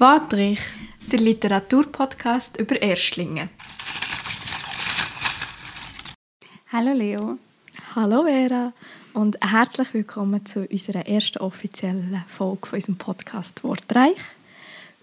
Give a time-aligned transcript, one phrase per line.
[0.00, 0.60] Wadrich,
[1.10, 3.48] der Literaturpodcast über Erstlinge.
[6.70, 7.38] Hallo Leo.
[7.96, 8.72] Hallo Vera
[9.12, 14.18] und herzlich willkommen zu unserer ersten offiziellen Folge von unserem Podcast Wortreich.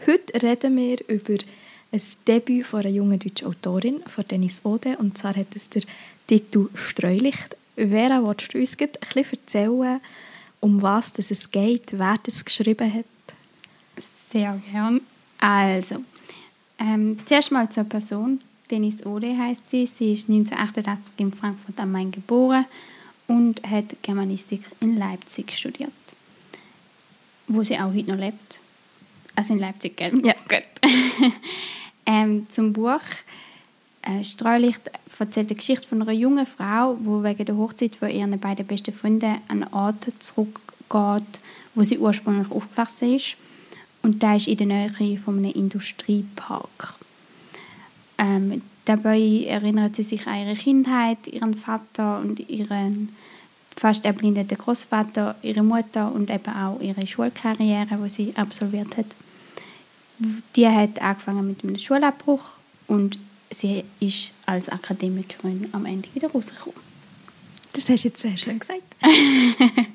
[0.08, 1.44] Heute reden wir über
[1.92, 5.82] ein Debüt von einer jungen deutschen Autorin, von Denise Ode, und zwar hat es der
[6.26, 7.58] Titel Streulicht.
[7.76, 10.00] Vera, willst du uns ein bisschen erzählen,
[10.62, 13.15] um was es geht, wer das geschrieben hat?
[14.36, 15.00] Sehr gern.
[15.40, 16.04] Also,
[16.78, 18.42] ähm, zuerst mal zur Person.
[18.70, 19.88] Denise Ode heißt sie.
[19.88, 22.66] Sie ist 1988 in Frankfurt am Main geboren
[23.30, 25.94] und hat Germanistik in Leipzig studiert,
[27.48, 28.60] wo sie auch heute noch lebt.
[29.38, 30.22] Also in Leipzig, gell?
[30.22, 30.34] Ja.
[30.50, 30.68] Gut.
[32.06, 33.00] ähm, zum Buch
[34.02, 34.82] äh, Streulicht
[35.18, 38.94] erzählt die Geschichte von einer jungen Frau, die wegen der Hochzeit von ihren beiden besten
[38.94, 41.40] Freunden an einen Ort zurückgeht,
[41.74, 43.38] wo sie ursprünglich aufgewachsen ist.
[44.06, 46.94] Und da ist in der Nähe von einem Industriepark.
[48.20, 53.16] Ähm, dabei erinnert sie sich an ihre Kindheit, ihren Vater und ihren
[53.76, 59.08] fast erblindeten Großvater, ihre Mutter und eben auch ihre Schulkarriere, die sie absolviert hat.
[60.56, 62.44] Die hat angefangen mit einem Schulabbruch
[62.86, 63.18] und
[63.50, 66.80] sie ist als Akademikerin am Ende wieder rausgekommen.
[67.74, 68.84] Das hast du jetzt sehr schön gesagt.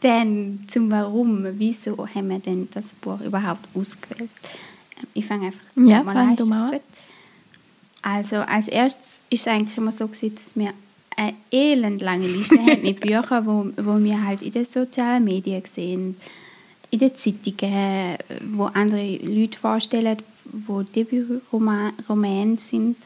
[0.00, 4.30] Dann zum Warum, wieso haben wir denn das Buch überhaupt ausgewählt?
[4.96, 6.36] Ähm, ich fange einfach ja, mal an.
[6.38, 6.80] an.
[8.02, 10.72] Also als erstes ist es eigentlich immer so gewesen, dass wir
[11.16, 16.16] eine elendlange Liste haben mit Büchern, wo, wo wir halt in den sozialen Medien sehen,
[16.90, 18.16] in den Zeitungen,
[18.52, 22.96] wo andere Leute vorstellen, wo Debütroman sind,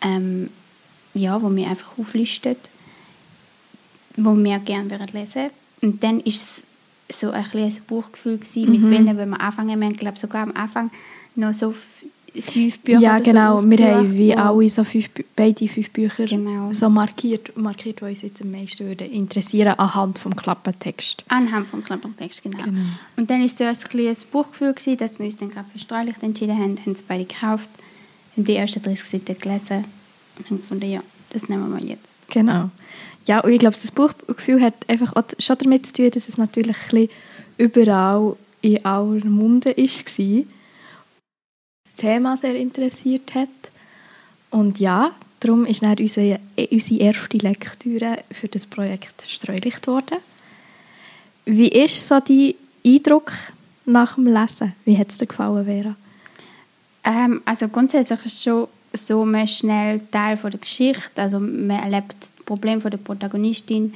[0.00, 0.50] ähm,
[1.14, 2.56] ja, wo wir einfach auflisten,
[4.16, 5.65] wo wir gerne lesen würden.
[5.82, 6.62] Und dann war es
[7.10, 8.90] so ein, ein Buchgefühl gewesen, mit mhm.
[8.90, 9.80] welchen wir anfangen.
[9.80, 10.90] Wir haben, glaube sogar am Anfang
[11.36, 11.74] noch so
[12.42, 13.58] fünf Bücher Ja, genau.
[13.58, 16.72] So wir haben wie alle so fünf, beide fünf Bücher genau.
[16.72, 21.24] so markiert, markiert, die uns jetzt am meisten würden interessieren anhand des Klappentext.
[21.28, 22.64] Anhand des Klappentext, genau.
[22.64, 22.80] genau.
[23.16, 25.78] Und dann war es so ein kleines Buchgefühl, gewesen, dass wir uns dann gerade für
[25.78, 27.70] Streulicht entschieden haben, haben es beide gekauft,
[28.36, 29.84] haben die ersten 30 Seiten gelesen
[30.38, 32.15] und haben gefunden, ja, das nehmen wir jetzt.
[32.28, 32.70] Genau.
[33.26, 36.76] Ja, und ich glaube, das Buchgefühl hat einfach schon damit zu tun, dass es natürlich
[36.92, 37.08] ein
[37.58, 40.44] überall in aller Munde war
[41.96, 43.48] Thema sehr interessiert hat.
[44.50, 46.38] Und ja, darum ist dann unsere,
[46.70, 50.18] unsere erste Lektüre für das Projekt Streulicht geworden.
[51.46, 52.54] Wie ist so dein
[52.84, 53.32] Eindruck
[53.84, 54.74] nach dem Lesen?
[54.84, 55.96] Wie hat es dir gefallen, Vera?
[57.04, 61.70] Ähm, also grundsätzlich ist es schon so, man schnell Teil von der Geschichte, also man
[61.70, 63.94] erlebt das Problem von der Protagonistin,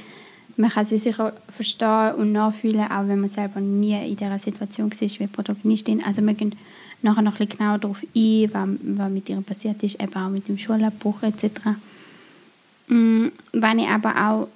[0.57, 4.91] man kann sie sicher verstehen und nachfühlen, auch wenn man selber nie in dieser Situation
[4.91, 6.03] war wie die Protagonistin.
[6.03, 6.53] Also man geht
[7.01, 10.29] nachher noch ein bisschen genauer darauf ein, was, was mit ihr passiert ist, eben auch
[10.29, 11.49] mit dem Schulabbruch etc.
[12.87, 14.47] Mhm, was ich aber auch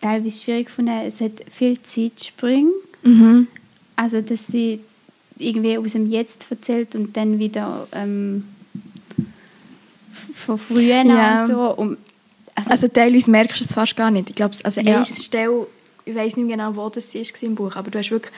[0.00, 2.72] teilweise schwierig fand, es hat viel Zeitsprünge.
[3.02, 3.46] Mhm.
[3.96, 4.80] Also, dass sie
[5.38, 8.44] irgendwie aus dem Jetzt erzählt und dann wieder ähm,
[10.34, 11.42] von früher ja.
[11.42, 11.74] und so.
[11.74, 11.98] Und,
[12.54, 14.30] also, also, teilweise merkst du es fast gar nicht.
[14.30, 14.96] Ich glaube, also ja.
[14.96, 15.66] eine Stelle,
[16.04, 18.32] ich weiß nicht genau, wo das ist im Buch, aber du hast wirklich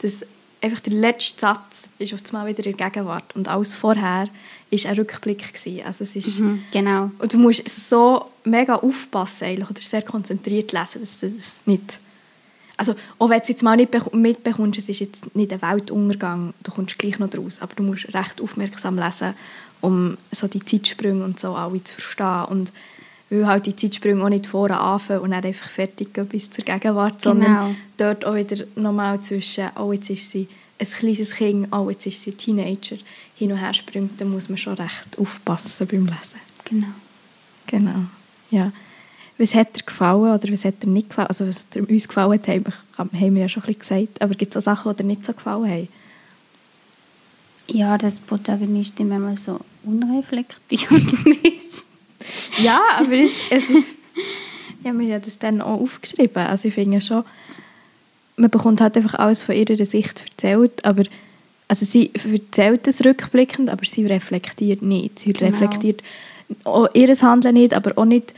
[0.00, 0.24] das
[0.62, 4.28] einfach der letzte Satz ist auf einmal wieder in der Gegenwart und alles vorher
[4.70, 5.84] ist ein Rückblick gewesen.
[5.84, 7.10] Also es ist, mhm, genau.
[7.18, 11.98] Und du musst so mega aufpassen eigentlich, oder sehr konzentriert lesen, dass das nicht...
[12.76, 16.54] Also auch wenn du es jetzt mal nicht mitbekommst, es ist jetzt nicht ein Weltuntergang,
[16.62, 19.34] du kommst gleich noch draus, aber du musst recht aufmerksam lesen,
[19.82, 22.72] um so die Zeitsprünge und so alle zu verstehen und
[23.28, 26.64] weil halt die Zeitsprünge auch nicht vorne anfangen und dann einfach fertig gehen bis zur
[26.64, 27.34] Gegenwart, genau.
[27.34, 30.48] sondern dort auch wieder nochmal zwischen, oh jetzt ist sie
[30.78, 32.96] ein kleines Kind, oh jetzt ist sie Teenager,
[33.36, 36.40] hin und her springt, dann muss man schon recht aufpassen beim Lesen.
[36.64, 36.88] Genau.
[37.66, 38.04] Genau,
[38.50, 38.70] ja.
[39.38, 41.28] Was hat dir gefallen oder was hat dir nicht gefallen?
[41.28, 42.48] Also was uns gefallen hat,
[42.98, 45.24] haben wir ja schon ein bisschen gesagt, aber gibt es auch Sachen, die dir nicht
[45.24, 45.88] so gefallen haben?
[47.72, 50.90] Ja, das Protagonistin, wenn man so unreflektiert
[51.42, 51.86] ist
[52.58, 53.74] ja, aber ich, also,
[54.80, 56.42] ich habe mir das dann auch aufgeschrieben.
[56.42, 57.24] Also ich finde schon,
[58.36, 61.04] man bekommt halt einfach alles von ihrer Sicht erzählt, aber
[61.68, 65.18] also sie erzählt es rückblickend, aber sie reflektiert nicht.
[65.18, 65.50] Sie genau.
[65.50, 66.02] reflektiert
[66.94, 68.34] ihr Handeln nicht, aber auch nicht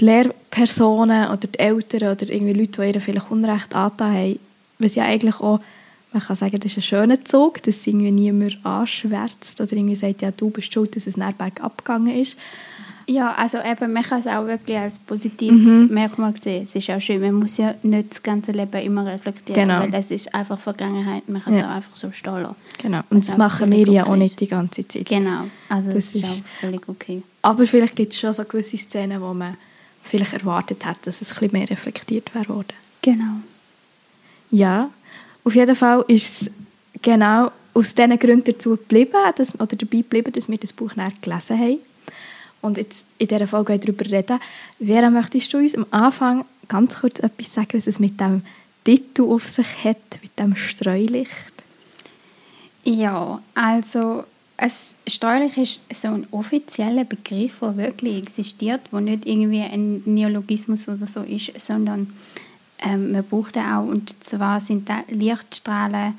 [0.00, 4.38] die Lehrpersonen oder die Eltern oder irgendwie Leute, die ihr vielleicht Unrecht angetan haben,
[4.78, 5.60] was ja eigentlich auch,
[6.12, 10.22] man kann sagen, das ist ein schöner Zug, dass irgendwie niemand anschwärzt oder irgendwie sagt,
[10.22, 12.36] ja, du bist schuld, dass es nach bergab gegangen ist.
[13.10, 15.88] Ja, also eben, man kann es auch wirklich als positives Mhm.
[15.94, 16.64] Merkmal sehen.
[16.64, 19.80] Es ist auch schön, man muss ja nicht das ganze Leben immer reflektieren, Genau.
[19.80, 21.70] weil es ist einfach Vergangenheit, man kann es Ja.
[21.70, 22.56] auch einfach so stehen lassen.
[22.76, 23.00] Genau.
[23.08, 25.06] Und das machen wir ja auch okay nicht die ganze Zeit.
[25.06, 27.22] Genau, also Das das, ist ist- auch völlig okay.
[27.40, 29.56] Aber vielleicht gibt es schon so gewisse Szenen, wo man
[30.02, 32.74] es vielleicht erwartet hat, dass es ein bisschen mehr reflektiert wäre worden.
[33.00, 33.24] Genau.
[34.50, 34.90] Ja,
[35.48, 36.50] auf jeden Fall ist es
[37.00, 41.12] genau aus diesen Gründen dazu geblieben, dass, oder dabei geblieben, dass wir das Buch näher
[41.22, 41.78] gelesen haben.
[42.60, 44.40] Und jetzt in dieser Folge darüber reden.
[44.78, 48.42] Vera, möchtest du uns am Anfang ganz kurz etwas sagen, was es mit dem
[48.84, 51.54] Titel auf sich hat, mit dem Streulicht?
[52.84, 54.24] Ja, also
[54.58, 55.56] es, steuerlich
[55.88, 61.22] ist so ein offizieller Begriff, der wirklich existiert, wo nicht irgendwie ein Neologismus oder so
[61.22, 62.12] ist, sondern
[62.80, 63.86] ähm, man braucht den auch.
[63.86, 66.14] Und zwar sind da Lichtstrahlen,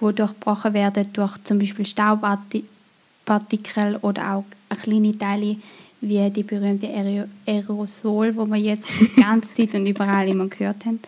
[0.00, 4.44] die durchbrochen werden durch zum Beispiel Staubpartikel oder auch
[4.82, 5.56] kleine Teile
[6.00, 10.84] wie die berühmte Aero- Aerosol, wo wir jetzt die ganze Zeit und überall immer gehört
[10.84, 11.00] haben.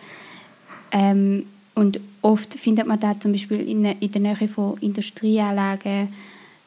[0.91, 6.09] Ähm, und oft findet man da zum Beispiel in, in der Nähe von Industrieanlagen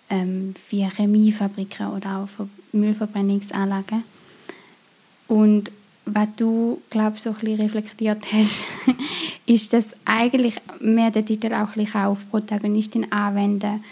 [0.09, 4.03] ähm, wie Chemiefabriken oder auch Ver- Müllverbrennungsanlagen.
[5.29, 5.71] Und
[6.07, 8.65] was du, glaube so ein bisschen reflektiert hast,
[9.47, 13.83] ist, dass eigentlich mehr der Titel auch ein bisschen auf Protagonistin anwenden,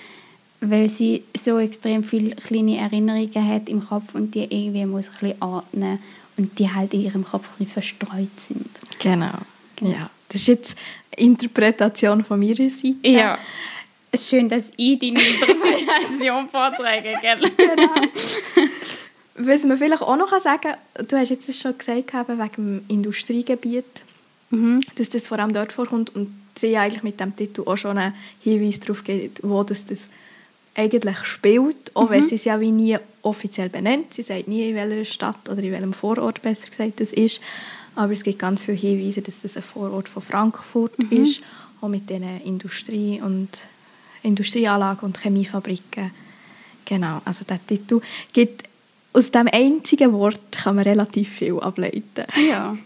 [0.60, 5.14] weil sie so extrem viele kleine Erinnerungen hat im Kopf und die irgendwie muss ein
[5.20, 5.98] bisschen ordnen
[6.36, 8.68] und die halt in ihrem Kopf ein bisschen verstreut sind.
[8.98, 9.32] Genau.
[9.76, 9.90] Genau.
[9.90, 10.76] Ja, das ist jetzt
[11.16, 13.38] eine Interpretation von meiner Seite.
[14.14, 17.40] Ist schön, dass ich deine Interpretation vortrage, gell?
[19.34, 20.60] Was man vielleicht auch noch sagen
[20.94, 23.84] kann, du hast jetzt schon gesagt, wegen dem Industriegebiet,
[24.50, 24.80] Mhm.
[24.96, 28.12] dass das vor allem dort vorkommt und sie eigentlich mit dem Titel auch schon einen
[28.42, 30.00] Hinweis darauf gibt, wo das, das
[30.74, 34.12] eigentlich spielt, auch wenn sie es ja wie nie offiziell benennt.
[34.12, 37.40] Sie sagt nie, in welcher Stadt oder in welchem Vorort, besser gesagt, das ist.
[37.94, 41.40] Aber es gibt ganz viele Hinweise, dass das ein Vorort von Frankfurt ist,
[41.80, 43.48] auch mit diesen Industrie- und
[44.22, 46.10] Industrieanlagen und Chemiefabriken.
[46.84, 48.00] Genau, also der Titel
[48.32, 48.64] gibt
[49.12, 52.24] aus dem einzigen Wort kann man relativ viel ableiten.
[52.48, 52.76] Ja,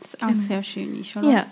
[0.00, 1.30] das ist auch sehr schön ist, oder?
[1.30, 1.46] Ja.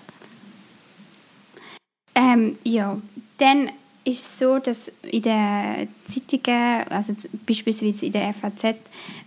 [2.14, 2.99] Ähm, ja,
[3.38, 3.70] dann
[4.05, 7.12] ist es so, dass in den Zeitungen, also
[7.46, 8.76] beispielsweise in der FAZ,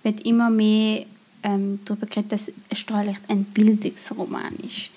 [0.03, 1.05] wird immer mehr
[1.43, 4.89] ähm, darüber geredet, dass Streulicht ein Bildungsroman ist.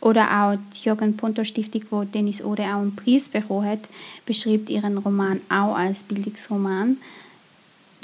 [0.00, 3.80] Oder auch die Jürgen Ponto Stiftung, wo Dennis Ode auch einen Preis bekommen hat,
[4.26, 6.98] beschreibt ihren Roman auch als Bildungsroman.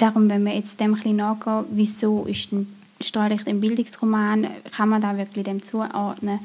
[0.01, 2.67] Darum, wenn wir jetzt dem ein nachgehen, wieso ist ein
[2.99, 6.39] Streulicht ein Bildungsroman, kann man da wirklich dem zuordnen.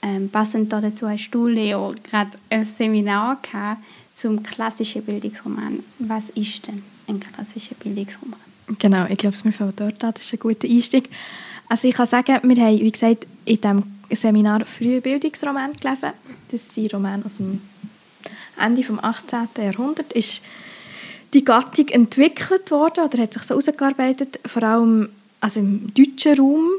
[0.00, 3.82] Ähm, passend dazu hast du, Leo, gerade ein Seminar gehabt
[4.14, 5.80] zum klassischen Bildungsroman.
[5.98, 8.38] Was ist denn ein klassischer Bildungsroman?
[8.78, 10.14] Genau, ich glaube, wir fangen dort an.
[10.14, 11.10] Das ist ein guter Einstieg.
[11.68, 13.82] Also ich kann sagen, wir haben, wie gesagt, in diesem
[14.12, 16.12] Seminar frühe Bildungsroman gelesen.
[16.46, 17.60] Das sind Romane aus dem
[18.56, 19.48] Ende des 18.
[19.56, 20.14] Jahrhunderts.
[20.14, 20.42] Ist
[21.34, 25.08] die Gattung entwickelt worden oder hat sich so herausgearbeitet, vor allem
[25.40, 26.70] also im deutschen Raum.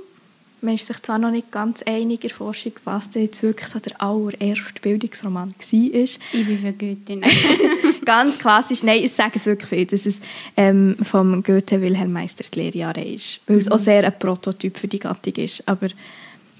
[0.62, 3.68] Man ist sich zwar noch nicht ganz einig in der Forschung, was denn jetzt wirklich
[3.68, 5.80] so der allererste Bildungsroman war.
[5.80, 7.22] Ich bin für Goethe.
[8.06, 10.16] Ganz klassisch, nein, ich sage es wirklich viel, dass es
[10.56, 15.00] ähm, vom Goethe Wilhelm Meisters Lehrjahre ist, weil es auch sehr ein Prototyp für die
[15.00, 15.68] Gattung ist.
[15.68, 15.88] Aber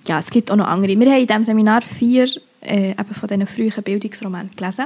[0.08, 1.00] ja, es gibt auch noch andere.
[1.00, 2.28] Wir haben in diesem Seminar vier
[2.62, 4.86] äh, eben von diesen frühen Bildungsromanen gelesen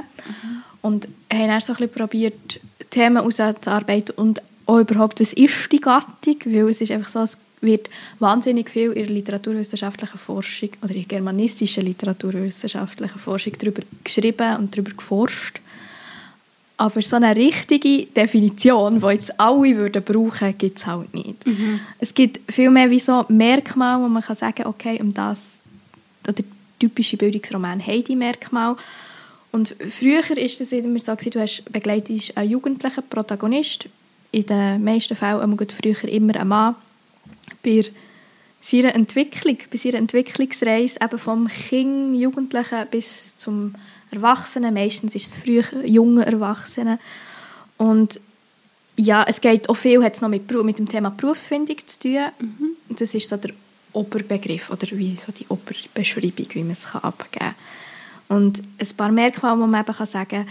[0.82, 2.60] und haben dann so ein bisschen probiert,
[2.90, 7.36] Themen auszuarbeiten und auch überhaupt, was ist die Gattung, weil es ist einfach so, es
[7.60, 14.56] wird wahnsinnig viel in der literaturwissenschaftlichen Forschung oder in der germanistischen literaturwissenschaftlichen Forschung darüber geschrieben
[14.56, 15.60] und darüber geforscht.
[16.76, 21.36] Aber so eine richtige Definition, die jetzt alle würden brauchen, gibt es halt nicht.
[21.98, 25.60] Es gibt viel mehr wie so Merkmale, wo man kann sagen okay, um das,
[26.26, 26.42] oder
[26.78, 28.76] typische Bildungsromane haben die Merkmale.
[29.52, 33.88] Und früher war es immer so, gewesen, du hast begleitest einen jugendlichen Protagonist,
[34.32, 36.76] in den meisten Fällen früher immer ein Mann,
[37.64, 37.84] bei
[38.60, 43.74] seiner Entwicklung, bei seiner Entwicklungsreise eben vom Kind, Jugendlichen bis zum
[44.10, 46.98] Erwachsenen, meistens ist es früh junge Erwachsene
[47.76, 48.20] und
[48.96, 52.26] ja, es geht auch viel hat es noch mit, mit dem Thema Berufsfindung zu tun.
[52.88, 53.52] Und Das ist so der
[53.92, 57.54] Oberbegriff oder wie so die Oberbeschreibung, wie man es kann abgeben kann.
[58.30, 60.48] Und ein paar Merkmale, die man eben kann sagen kann,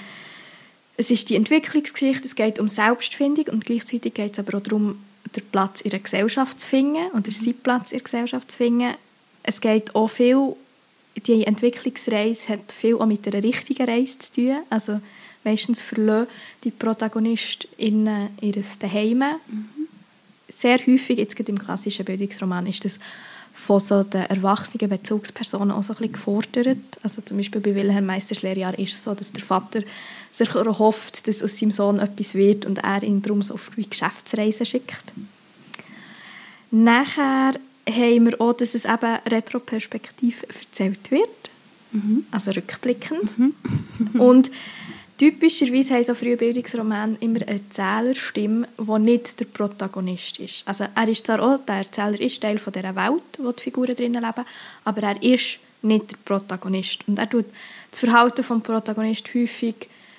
[0.98, 5.00] es ist die Entwicklungsgeschichte, es geht um Selbstfindung und gleichzeitig geht es aber auch darum,
[5.34, 8.96] den Platz in der Gesellschaft zu finden oder seinen Platz in der Gesellschaft zu finden.
[9.44, 10.58] Es geht auch viel,
[11.26, 14.58] die Entwicklungsreise hat viel auch mit einer richtigen Reise zu tun.
[14.70, 15.00] Also
[15.46, 16.28] meistens verlassen
[16.66, 19.24] die ProtagonistInnen ihres Daheim.
[20.50, 23.00] sehr häufig, jetzt gerade im klassischen Bildungsroman, ist das
[23.54, 26.78] von so den erwachsenen Bezugspersonen auch so ein bisschen gefordert.
[27.04, 29.82] Also zum Beispiel bei Wilhelm Meisters Lehrjahr ist es so, dass der Vater
[30.32, 33.90] sich hofft, dass aus seinem Sohn etwas wird und er ihn darum so auf die
[33.90, 35.04] Geschäftsreise schickt.
[36.72, 37.54] Nachher
[37.90, 41.50] haben wir auch, dass es eben retroperspektiv erzählt wird,
[41.92, 42.26] mhm.
[42.32, 43.38] also rückblickend.
[43.38, 43.54] Mhm.
[44.20, 44.52] und
[45.20, 50.64] typischerweise haben so frühe Bildungsromane immer eine Erzählerstimme, die nicht der Protagonist ist.
[50.66, 53.96] Also er ist zwar auch, der Erzähler ist Teil von dieser Welt, wo die Figuren
[53.96, 54.46] drinnen leben,
[54.86, 57.08] aber er ist nicht der Protagonist.
[57.08, 57.46] Und er tut
[57.92, 59.76] das Verhalten des Protagonisten häufig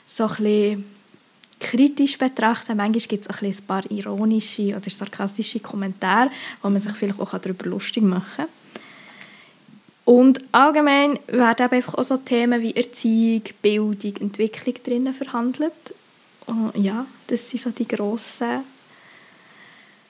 [0.06, 0.84] so ein
[1.58, 2.76] kritisch betrachten.
[2.76, 6.30] Manchmal gibt es ein paar ironische oder sarkastische Kommentare,
[6.62, 8.59] wo man sich vielleicht auch darüber lustig machen kann.
[10.10, 15.94] Und allgemein werden eben einfach auch so Themen wie Erziehung, Bildung, Entwicklung drinnen verhandelt.
[16.46, 18.64] Und ja, das sind so die grossen,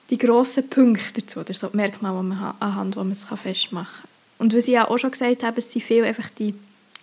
[0.09, 3.93] die grossen Punkte dazu, oder so die Merkmale, die man anhand, wo man es festmachen
[3.93, 4.09] kann.
[4.39, 6.55] Und was ich ja auch schon gesagt habe, es sind viele einfach die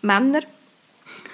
[0.02, 0.42] Männer.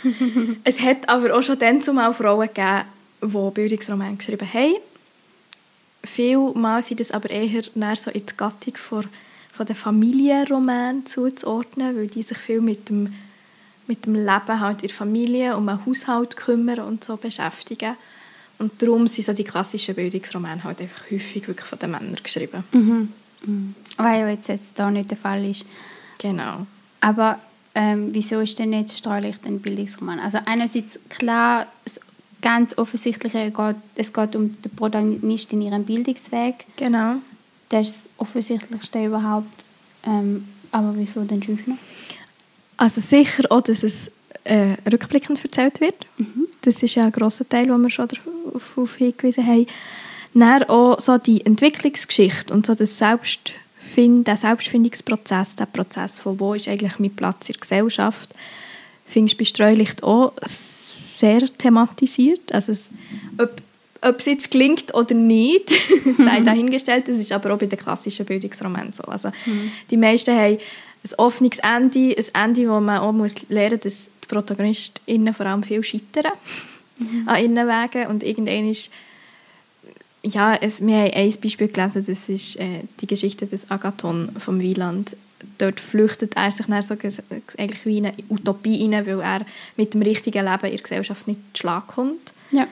[0.65, 2.81] es hat aber auch schon dann zumal Frauen gegeben,
[3.21, 4.75] die Bildungsromane geschrieben haben.
[6.03, 7.63] Vielmal sind das aber eher
[7.95, 9.05] so in die Gattung von,
[9.53, 13.13] von den Familienromanen zuzuordnen, weil die sich viel mit dem,
[13.87, 17.95] mit dem Leben halt in der Familie, um einen Haushalt kümmern und so beschäftigen.
[18.57, 22.63] Und darum sind so die klassischen Bildungsromane halt einfach häufig wirklich von den Männern geschrieben.
[22.71, 23.09] Mhm.
[23.45, 23.75] Mhm.
[23.97, 25.65] Weil ja jetzt, jetzt da nicht der Fall ist.
[26.17, 26.65] Genau.
[27.01, 27.39] Aber
[27.75, 30.19] ähm, wieso ist denn jetzt Streulicht ein Bildungsroman?
[30.19, 31.67] Also einerseits klar,
[32.41, 33.33] ganz offensichtlich,
[33.95, 36.65] es geht um den Protagonisten in ihrem Bildungsweg.
[36.77, 37.17] Genau.
[37.73, 39.65] Das ist das Offensichtlichste überhaupt.
[40.05, 41.77] Ähm, aber wieso sonst noch?
[42.77, 44.11] Also sicher auch, dass es
[44.43, 46.05] äh, rückblickend erzählt wird.
[46.17, 46.45] Mhm.
[46.61, 49.65] Das ist ja ein grosser Teil, wo wir schon darauf hingewiesen haben.
[50.35, 56.53] Dann auch so die Entwicklungsgeschichte und so das Selbstfind, der Selbstfindungsprozess, der Prozess von wo
[56.53, 58.35] ist eigentlich mein Platz in der Gesellschaft,
[59.07, 60.33] findest du bei Streulicht auch
[61.17, 62.51] sehr thematisiert.
[62.51, 62.89] Also es,
[63.39, 63.59] ob,
[64.03, 65.69] ob es jetzt gelingt oder nicht,
[66.17, 67.07] sei dahingestellt.
[67.07, 69.03] Das ist aber auch bei den klassischen Bildungsromanen so.
[69.03, 69.71] Also mhm.
[69.89, 74.11] Die meisten haben ein offenes Ende, ein Ende, wo man auch muss lernen muss, dass
[74.23, 76.31] die ProtagonistInnen vor allem viel scheitern
[76.97, 77.27] mhm.
[77.27, 78.89] an ihren Wegen und irgendwann ist
[80.25, 84.61] ja, es, wir haben ein Beispiel gelesen, das ist äh, die Geschichte des Agathon vom
[84.61, 85.17] Wieland
[85.57, 89.45] dort flüchtet er sich dann so eigentlich wie in eine Utopie rein, weil er
[89.75, 92.33] mit dem richtigen Leben in der Gesellschaft nicht zu Schlag kommt.
[92.51, 92.67] Ja.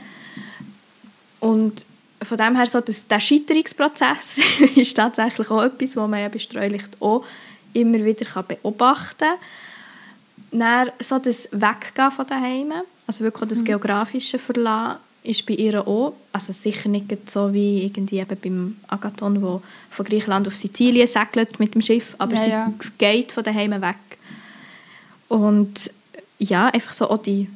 [1.42, 1.86] Und
[2.24, 4.40] von dem her, so das, der Scheiterungsprozess
[4.76, 7.26] ist tatsächlich auch etwas, was man ja bestreulich auch
[7.74, 9.18] immer wieder beobachten
[10.52, 10.60] kann.
[10.60, 12.74] Dann so das Weggehen von daheim,
[13.08, 13.66] also wirklich das mhm.
[13.66, 19.42] geografische Verlassen, ist bei ihr auch, also sicher nicht so wie irgendwie eben beim Agathon,
[19.42, 22.74] wo von Griechenland auf Sizilien segelt mit dem Schiff, aber ja, sie ja.
[22.98, 23.98] geht von daheim weg.
[25.28, 25.92] Und
[26.40, 27.48] ja, einfach so auch die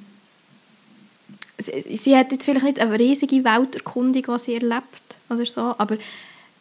[1.65, 5.97] sie, sie hat jetzt vielleicht nicht eine riesige Welterkundung, die sie erlebt oder so, aber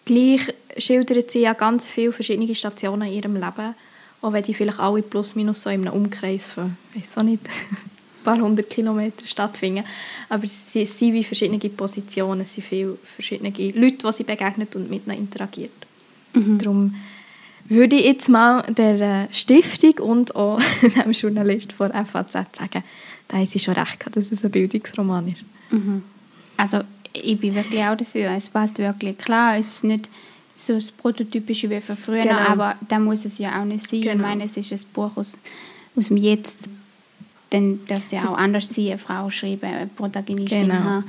[0.05, 3.75] gleich schildert sie ja ganz viele verschiedene Stationen in ihrem Leben,
[4.23, 7.43] auch wenn die vielleicht alle plus minus so in einem Umkreis von, weiß auch nicht,
[8.25, 9.85] paar hundert Kilometer stattfinden.
[10.29, 14.91] Aber es sind wie verschiedene Positionen, es sind viele verschiedene Leute, die sie begegnet und
[14.91, 15.87] mit ihnen interagiert.
[16.35, 16.59] Mhm.
[16.59, 16.95] Darum
[17.69, 22.83] würde ich jetzt mal der äh, Stiftung und auch dem Journalist von FAZ sagen,
[23.29, 25.45] da haben sie schon recht gehabt, dass es ein Bildungsroman ist.
[25.71, 26.03] Mhm.
[26.57, 26.81] Also
[27.13, 28.31] ich bin wirklich auch dafür.
[28.31, 29.19] Es passt wirklich.
[29.19, 30.09] Klar, es ist nicht
[30.57, 32.39] so das Prototypische wie von früher, genau.
[32.39, 34.03] aber da muss es ja auch nicht sein.
[34.03, 34.15] Genau.
[34.15, 35.37] Ich meine, es ist ein Buch aus,
[35.97, 36.69] aus dem Jetzt
[37.55, 40.75] dann darf es ja auch anders sein, eine Frau schreiben, eine Protagonistin genau.
[40.75, 41.05] haben,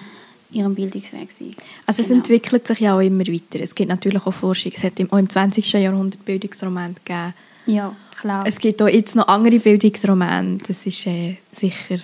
[0.52, 1.56] ihrem Bildungsweg sein.
[1.88, 2.14] Also genau.
[2.14, 3.60] es entwickelt sich ja auch immer weiter.
[3.60, 4.72] Es gibt natürlich auch Forschung.
[4.76, 5.74] Es hat auch im 20.
[5.74, 7.34] Jahrhundert Bildungsromane gegeben.
[7.66, 8.46] Ja, klar.
[8.48, 10.60] Es gibt auch jetzt noch andere Bildungsromane.
[10.68, 12.00] Das ist äh, sicher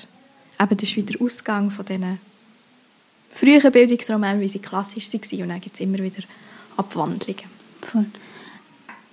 [0.62, 2.20] eben das ist wieder Ausgang von diesen
[3.34, 5.42] frühen Bildungsromanen, wie sie klassisch waren.
[5.42, 6.24] Und dann gibt es immer wieder
[6.78, 7.46] Abwandlungen.
[7.82, 8.06] Voll.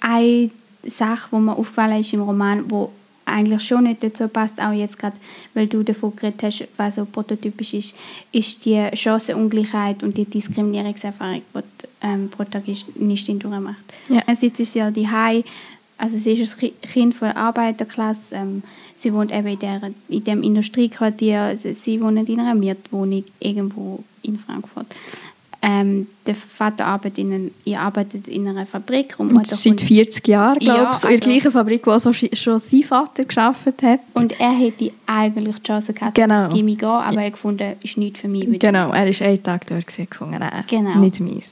[0.00, 0.50] Eine
[0.84, 2.92] Sache, die mir aufgefallen ist im Roman, wo
[3.24, 5.16] eigentlich schon nicht dazu passt, auch jetzt gerade,
[5.52, 7.94] weil du davon geredet hast, was so prototypisch ist,
[8.32, 13.76] ist die Chancenungleichheit und die Diskriminierungserfahrung, die die ähm, Protagonistin durchmacht.
[14.08, 14.20] Ja.
[14.22, 15.44] Ist sie ja die High,
[15.98, 18.62] also sie ist ein Kind von der Arbeiterklasse, ähm,
[18.94, 24.04] sie wohnt eben in, der, in dem Industriequartier, sie, sie wohnt in einer Mietwohnung irgendwo
[24.22, 24.86] in Frankfurt.
[25.60, 29.16] Ähm, der Vater arbeitet in, ein, arbeitet in einer Fabrik.
[29.18, 31.98] Und und seit 40 Jahren, glaube ich, ja, also, in der also gleichen Fabrik, wo
[31.98, 34.00] so schon sein Vater geschafft hat.
[34.14, 36.44] Und er hätte eigentlich die Chance gehabt, genau.
[36.44, 38.60] ins Gimmi gehen, aber er hat gefunden, ist nicht für mich.
[38.60, 40.96] Genau, er war einen Tag dort gefunden, nein, genau.
[41.00, 41.50] nicht meins.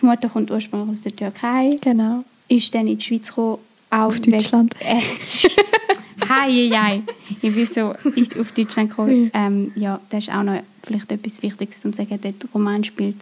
[0.00, 2.24] Die Mutter kommt ursprünglich aus der Türkei, Genau.
[2.48, 3.58] Ist dann in die Schweiz gekommen,
[3.90, 4.74] auch Auf Deutschland.
[4.80, 5.66] Wegen, äh, die Schweiz.
[6.28, 7.02] Hei, hei.
[7.42, 7.90] Ich bin so
[8.40, 9.30] auf Deutschland gekommen.
[9.34, 12.20] Ähm, ja, das ist auch noch vielleicht etwas Wichtiges zu sagen.
[12.20, 13.16] Der Roman spielt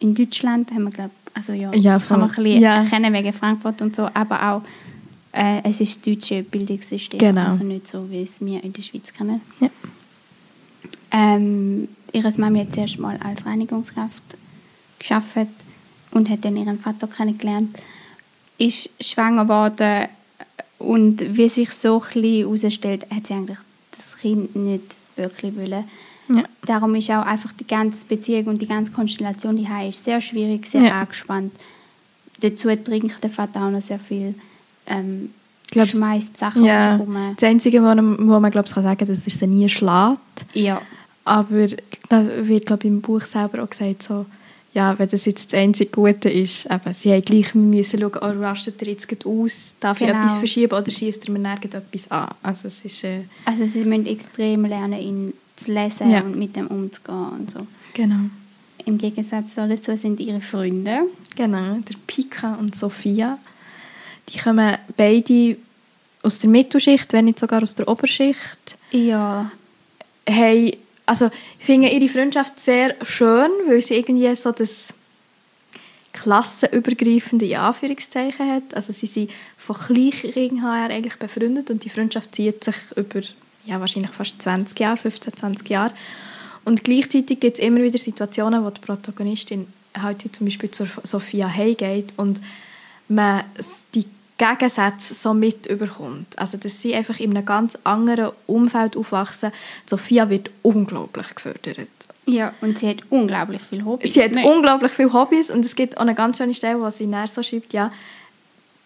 [0.00, 2.82] in Deutschland, haben wir glaub, also ja, Ja, kann man ein bisschen Ja.
[2.82, 4.62] erkennen wegen Frankfurt und so, aber auch
[5.32, 7.46] äh, es ist das deutsche Bildungssystem, Genau.
[7.46, 9.40] also nicht so, wie es wir in der Schweiz kennen.
[9.60, 9.68] Ja.
[11.10, 14.22] Ähm, ihre Mami hat zuerst mal als Reinigungskraft
[14.98, 15.36] geschafft
[16.12, 17.76] und hat dann ihren Vater kennengelernt,
[18.58, 20.08] ist schwanger geworden
[20.78, 23.58] und wie sich so ein herausstellt, hat sie eigentlich
[23.96, 25.84] das Kind nicht wirklich wollen.
[26.28, 26.44] Ja.
[26.66, 30.66] Darum ist auch einfach die ganze Beziehung und die ganze Konstellation die ist sehr schwierig,
[30.66, 31.00] sehr Ja.
[31.00, 31.52] angespannt.
[32.40, 34.34] Dazu trinkt der Vater auch noch sehr viel,
[34.86, 35.30] ähm,
[35.70, 36.96] Glaubst- schmeißt Sachen Ja.
[36.96, 37.34] rum.
[37.36, 40.44] Das Einzige, was man, wo man glaub, kann sagen kann, dass er sie nie schlägt.
[40.54, 40.80] Ja,
[41.24, 41.66] Aber
[42.08, 44.24] da wird, glaube ich, im Buch selber auch gesagt, so,
[44.74, 48.42] ja, wenn das jetzt das einzige Gute ist, eben, sie haben gleich müssen schauen, oh,
[48.42, 50.20] rastet er jetzt aus, darf ich Genau.
[50.24, 52.28] etwas verschieben oder schießt er mir nirgends etwas an.
[52.42, 56.20] Also es ist, äh, also sie müssen extrem lernen, ihn zu lesen Ja.
[56.20, 57.66] und mit dem umzugehen und so.
[57.94, 58.28] genau.
[58.84, 61.00] Im Gegensatz dazu sind ihre Freunde.
[61.36, 63.36] Genau, der Pika und Sophia.
[64.30, 65.56] Die kommen beide
[66.22, 68.78] aus der Mittelschicht, wenn nicht sogar aus der Oberschicht.
[68.92, 69.50] Ja,
[70.28, 70.72] Haben,
[71.08, 74.92] also ich finde ihre Freundschaft sehr schön, weil sie irgendwie so das
[76.12, 78.74] klassenübergreifende in Anführungszeichen hat.
[78.74, 83.20] Also sie sind von Kleinkindern her eigentlich befreundet und die Freundschaft zieht sich über
[83.64, 85.92] ja, wahrscheinlich fast 20 Jahre, 15, 20 Jahre.
[86.64, 90.88] Und gleichzeitig gibt es immer wieder Situationen, wo die Protagonistin halt wie zum Beispiel zur
[91.02, 92.40] Sophia Hay geht und
[93.08, 93.44] man
[93.94, 94.04] die
[94.38, 96.38] Gegensätze so mit überkommt.
[96.38, 99.52] Also dass sie einfach in einem ganz anderen Umfeld aufwachsen.
[99.86, 101.90] Sophia wird unglaublich gefördert.
[102.26, 104.14] ja, und sie hat unglaublich viel Hobbys.
[104.14, 104.46] Sie hat ne?
[104.46, 107.42] unglaublich viele Hobbys und es gibt auch eine ganz schöne Stelle, wo sie näher so
[107.42, 107.92] schreibt, ja,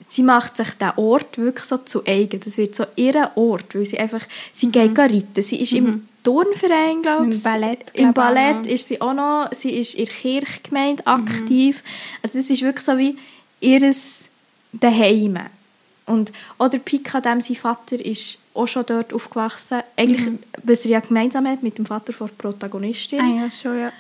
[0.09, 2.41] sie macht sich den Ort wirklich so zu eigen.
[2.41, 5.43] Das wird so ihr Ort, weil sie einfach, sie geht reiten.
[5.43, 7.43] Sie ist im Turnverein, glaube Im ich.
[7.43, 11.83] Ballett, Im ich, auch Ballett ist sie auch noch, sie ist in der Kirchgemeinde aktiv.
[12.23, 13.19] Also das ist wirklich so wie
[13.61, 14.22] ihres
[14.73, 15.39] Daheim.
[16.07, 19.83] Und auch der Pika, dem sein Vater, ist auch schon dort aufgewachsen.
[19.97, 23.21] Eigentlich, was er ja gemeinsam hat mit dem Vater der Protagonistin.
[23.21, 23.93] Ah ja, schon, ja.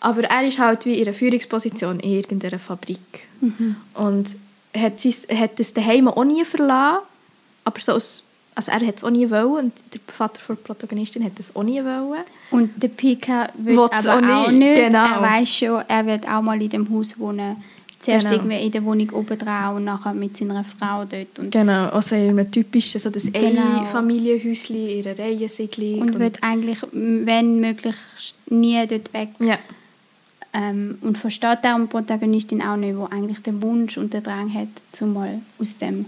[0.00, 3.26] Aber er ist halt wie in einer Führungsposition in irgendeiner Fabrik.
[3.94, 4.36] Und
[4.76, 7.04] hat, sein, hat das daheim auch nie verlassen.
[7.64, 8.22] Aber so aus,
[8.54, 11.62] also er hat es auch nie wollen und der Vater der Protagonistin hat es auch
[11.62, 12.24] nie wollen.
[12.50, 14.74] Und der Pika will aber auch auch nicht, nicht.
[14.76, 15.04] genau.
[15.04, 17.62] Er weiß schon, er wird auch mal in dem Haus wohnen.
[18.02, 18.36] Zuerst Genau.
[18.42, 21.38] irgendwie in der Wohnung oben drauf und nachher mit seiner Frau dort.
[21.38, 23.78] Und, Genau, also in einem typischen, so das Genau.
[23.80, 26.00] Einfamilienhäuschen in einer Reihensiedlung.
[26.00, 27.94] und wird eigentlich, wenn möglich,
[28.50, 29.28] nie dort weg.
[29.40, 29.58] ja,
[30.54, 34.52] Ähm, und versteht darum die Protagonistin auch nicht, wo eigentlich den Wunsch und den Drang
[34.52, 36.04] hat, zum mal aus dem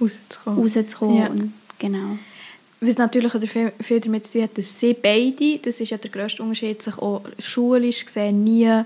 [0.00, 0.60] rauszukommen.
[0.60, 1.16] rauszukommen.
[1.16, 1.26] Ja.
[1.28, 2.18] Und, genau.
[2.82, 6.10] Was natürlich viel, viel damit zu tun hat, dass sie beide, das ist ja der
[6.10, 8.82] grösste Unterschied, sich auch schulisch gesehen nie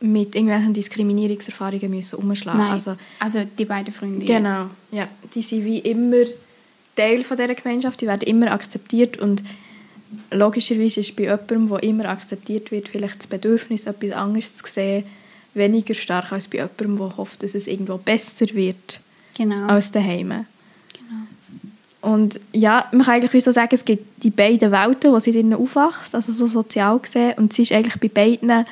[0.00, 5.64] mit irgendwelchen Diskriminierungserfahrungen müssen umschlagen Nein, Also, also, die beiden Freunde genau, ja, die sind
[5.64, 6.24] wie immer
[6.94, 9.42] Teil von dieser Gemeinschaft, die werden immer akzeptiert und
[10.30, 15.04] logischerweise ist bei jemandem, der immer akzeptiert wird, vielleicht das Bedürfnis, etwas anderes zu sehen,
[15.54, 19.00] weniger stark als bei jemandem, der hofft, dass es irgendwo besser wird jetzt.
[19.36, 19.66] Genau.
[19.66, 20.28] als daheim.
[20.92, 22.14] genau.
[22.14, 25.32] Und ja, man kann eigentlich wie so sagen, es gibt die beiden Welten, wo sie
[25.32, 28.66] drinnen aufwächst, also so sozial gesehen, und sie ist eigentlich bei beiden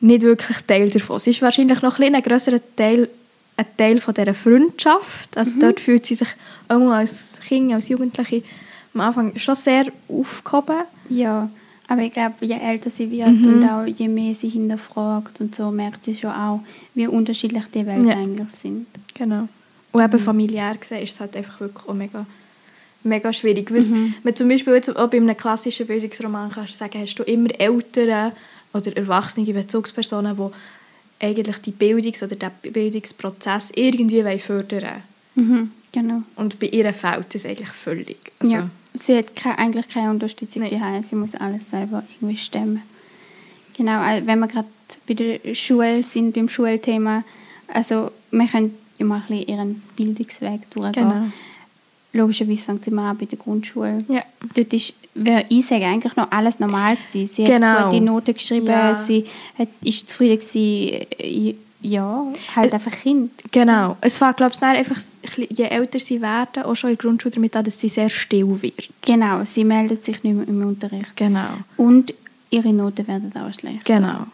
[0.00, 1.18] nicht wirklich Teil davon.
[1.18, 3.08] Sie ist wahrscheinlich noch ein, ein grösserer Teil,
[3.56, 5.36] ein Teil von dieser Freundschaft.
[5.36, 6.28] Also dort fühlt sie sich
[6.68, 8.42] auch als Kind, als Jugendliche
[8.94, 10.82] am Anfang schon sehr aufgehoben.
[11.08, 11.48] Ja,
[11.88, 13.46] aber ich glaube, je älter sie wird Mhm.
[13.46, 16.60] und auch je mehr sie hinterfragt und so, merkt sie schon auch,
[16.94, 18.16] wie unterschiedlich die Welten Ja.
[18.16, 18.86] eigentlich sind.
[19.14, 19.48] Genau.
[19.92, 22.26] Und eben familiär gesehen ist es halt einfach wirklich auch mega,
[23.04, 23.72] mega schwierig.
[23.74, 23.86] Was
[24.22, 27.48] man zum Beispiel jetzt auch bei einem klassischen Bildungsroman kannst du sagen, hast du immer
[27.58, 28.32] Eltern
[28.72, 35.02] oder erwachsene Bezugspersonen, die eigentlich die Bildungs- oder den Bildungsprozess irgendwie wollen fördern
[35.34, 36.22] Mhm, genau.
[36.34, 38.18] Und bei ihr fehlt das eigentlich völlig.
[38.40, 38.70] Also, ja.
[38.94, 40.72] Sie hat ke eigentlich keine Unterstützung Nein.
[40.72, 41.02] daheim.
[41.04, 42.82] Sie muss alles selber irgendwie stemmen.
[43.76, 44.66] Genau, äh, wenn wir gerade
[45.06, 47.22] bei der Schule sind, beim Schulthema,
[47.68, 51.08] also wir können immer ein bisschen ihren Bildungsweg durchgehen.
[51.08, 51.26] Genau.
[52.12, 54.04] Logischerweise fängt sie immer an bei der Grundschule.
[54.08, 54.22] Ja.
[54.54, 57.26] Dort ist, würde ich sagen, eigentlich noch alles normal gewesen.
[57.26, 57.66] Sie Genau.
[57.66, 58.94] hat gute Noten geschrieben, Ja.
[58.94, 59.26] sie
[59.58, 62.24] hat, ist zufrieden gewesen, äh, ja,
[62.56, 63.30] halt Es- einfach Kind.
[63.52, 63.96] Genau.
[64.00, 64.96] Es fängt, glaube ich, einfach,
[65.50, 68.60] je älter sie werden, auch schon in der Grundschule damit an, dass sie sehr still
[68.62, 68.88] wird.
[69.02, 71.14] Genau, sie meldet sich nicht mehr im Unterricht.
[71.14, 71.48] Genau.
[71.76, 72.14] Und
[72.50, 73.84] ihre Noten werden auch schlecht.
[73.84, 74.26] Genau.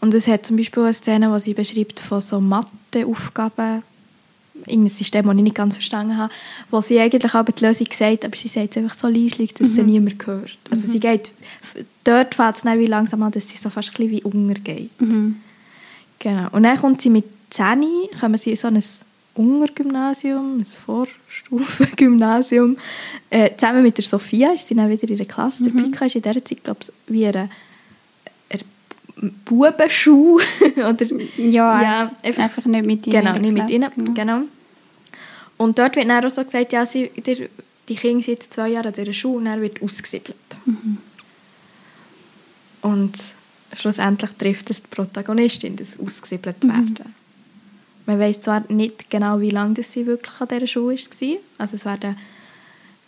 [0.00, 3.84] Und es hat zum Beispiel eine Szene, wo sie beschreibt von so Matheaufgaben,
[4.66, 6.32] irgendein System, das ich nicht ganz verstanden habe,
[6.70, 9.74] wo sie eigentlich aber die Lösung sagt, aber sie sagt es einfach so leislich, dass
[9.74, 10.56] sie niemand hört.
[10.70, 11.32] Also sie geht,
[12.04, 14.90] dort fällt es dann wie langsam an, dass sie so fast ein bisschen wie untergeht.
[16.18, 16.48] Genau.
[16.52, 17.84] Und dann kommt sie mit 10,
[18.20, 18.82] kommen sie in so ein
[19.34, 22.76] Untergymnasium, ein Vorstufengymnasium,
[23.30, 25.64] äh, zusammen mit der Sophia ist sie dann wieder in der Klasse.
[25.64, 27.48] Der Pika ist in dieser Zeit, glaube ich, wie eine,
[29.20, 30.44] eine Bubenschule
[30.76, 33.24] oder Ja, Ja, einfach, einfach- nicht mit ihnen.
[33.24, 33.90] Genau, nicht mit ihnen.
[33.92, 34.40] Klasse, Genau.
[35.58, 37.36] Und dort wird dann auch so gesagt, ja, sie, der,
[37.88, 40.36] die Kinder sind jetzt zwei Jahre an dieser Schule und dann wird ausgesiedelt.
[42.80, 43.12] Und
[43.76, 46.98] schlussendlich trifft es die Protagonistin, das ausgesiedelt werden.
[48.06, 51.36] Man weiß zwar nicht genau, wie lange das sie wirklich an dieser Schule war.
[51.58, 52.16] Also es werden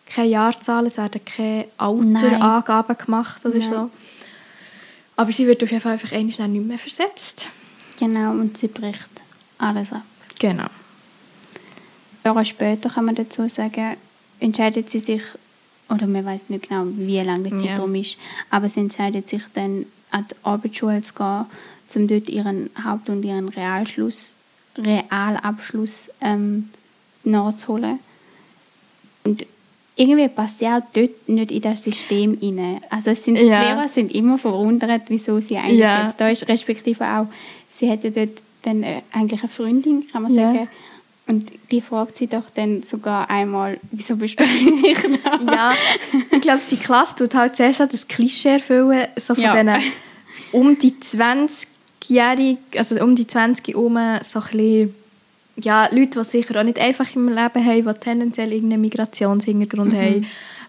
[0.06, 3.70] keine Jahrzahlen, es werden keine Alterangaben gemacht oder Nein.
[3.70, 3.90] so.
[5.16, 7.48] Aber sie wird auf jeden Fall einfach einmal nicht mehr versetzt.
[7.98, 9.10] Genau, und sie bricht
[9.58, 10.02] alles ab.
[10.38, 10.66] Genau.
[12.24, 13.96] Jahre später kann man dazu sagen,
[14.40, 15.22] entscheidet sie sich,
[15.88, 17.66] oder man weiß nicht genau, wie lange der Ja.
[17.66, 18.16] Zeitraum ist,
[18.50, 21.44] aber sie entscheidet sich dann, an die Arbeitsschule zu gehen,
[21.94, 24.34] um dort ihren Haupt- und ihren Realschluss,
[24.76, 26.70] Realabschluss ähm,
[27.24, 27.98] nachzuholen.
[29.24, 29.46] Und
[29.96, 32.80] irgendwie passt sie auch dort nicht in das System rein.
[32.90, 33.42] Also es sind, Ja.
[33.42, 36.06] die Lehrer sind immer verwundert, wieso sie eigentlich Ja.
[36.06, 37.26] jetzt da ist, respektive auch,
[37.76, 40.52] sie hat ja dort dann äh, eigentlich eine Freundin, kann man Ja.
[40.52, 40.68] sagen,
[41.26, 45.40] und die fragt sie doch dann sogar einmal, wieso bist du eigentlich da?
[45.40, 45.72] Ja,
[46.32, 49.52] ich glaube, die Klasse tut halt so das Klischee erfüllen, so von Ja.
[49.62, 49.92] diesen
[50.52, 54.94] um die 20-Jährigen, also um die 20 herum, so ein bisschen,
[55.62, 59.96] ja, Leute, die sicher auch nicht einfach im Leben haben, die tendenziell irgendeinen Migrationshintergrund Mhm.
[59.98, 60.20] haben,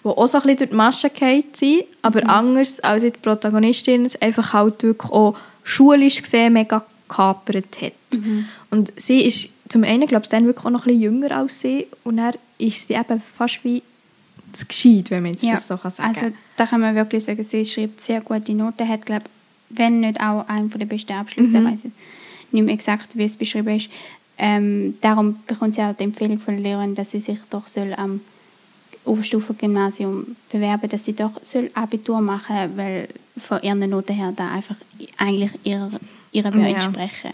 [0.03, 2.29] die auch so ein bisschen durch die Masche gefallen sind, aber Mhm.
[2.29, 7.93] anders als die Protagonistin es einfach halt wirklich auch schulisch gesehen mega gekapert hat.
[8.13, 8.45] Mhm.
[8.71, 11.59] Und sie ist zum einen, glaube ich, dann wirklich auch noch ein bisschen jünger als
[11.61, 13.81] sie und dann ist sie eben fast wie
[14.53, 17.43] zu gescheit, wenn man jetzt das so kann sagen Also da kann man wirklich sagen,
[17.43, 19.25] sie schreibt sehr gute Noten, hat glaube
[19.71, 21.67] wenn nicht auch einen der besten Abschlüsse, Mhm.
[21.67, 21.91] ich weiß ich
[22.53, 23.89] nicht mehr exakt, wie es beschrieben ist.
[24.37, 27.93] Ähm, darum bekommt sie auch die Empfehlung von der Lehrerin, dass sie sich doch soll
[27.95, 28.21] am
[29.05, 34.75] Oberstufengymnasium bewerben, dass sie doch soll Abitur machen, weil von ihren Noten her da einfach
[35.17, 35.91] eigentlich ihrer
[36.35, 36.67] ihre Ja.
[36.67, 37.31] entsprechen.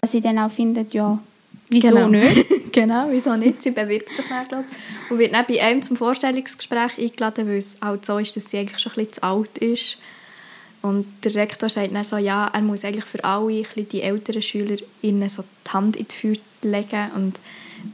[0.00, 1.18] Was sie dann auch findet, ja,
[1.70, 2.08] wieso genau.
[2.08, 2.46] nicht?
[2.72, 3.62] genau, wieso nicht?
[3.62, 5.10] Sie bewirbt sich dann, glaube ich.
[5.10, 8.58] Und wird dann bei einem zum Vorstellungsgespräch eingeladen, weil es halt so ist, dass sie
[8.58, 9.98] eigentlich schon ein bisschen zu alt ist.
[10.84, 15.30] Und der Rektor sagt dann so, ja, er muss eigentlich für alle die älteren SchülerInnen
[15.30, 17.10] so die Hand in die Feuer legen.
[17.16, 17.40] Und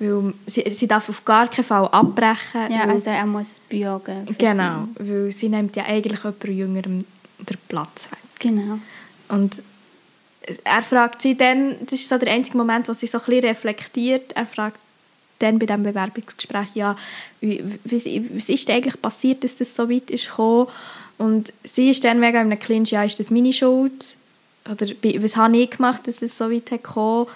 [0.01, 2.69] weil sie, sie darf auf gar keinen Fall abbrechen.
[2.69, 4.01] Ja, weil- also er muss für
[4.39, 7.05] Genau, weil sie nimmt ja eigentlich jemand Jüngerem
[7.39, 8.19] den Platz weg.
[8.41, 8.49] sie.
[8.49, 8.79] Genau.
[9.29, 9.63] Und
[10.65, 13.45] er fragt sie dann, das ist so der einzige Moment, wo sie so ein bisschen
[13.45, 14.81] reflektiert, er fragt
[15.39, 16.97] dann bei diesem Bewerbungsgespräch, ja,
[17.41, 20.67] wie, wie, was ist eigentlich passiert, dass das so weit ist gekommen?
[21.21, 24.17] Und sie ist dann mega in einem Clinch, ja, ist das meine Schuld?
[24.71, 24.87] Oder
[25.23, 27.27] was habe ich gemacht, dass es so weit gekommen?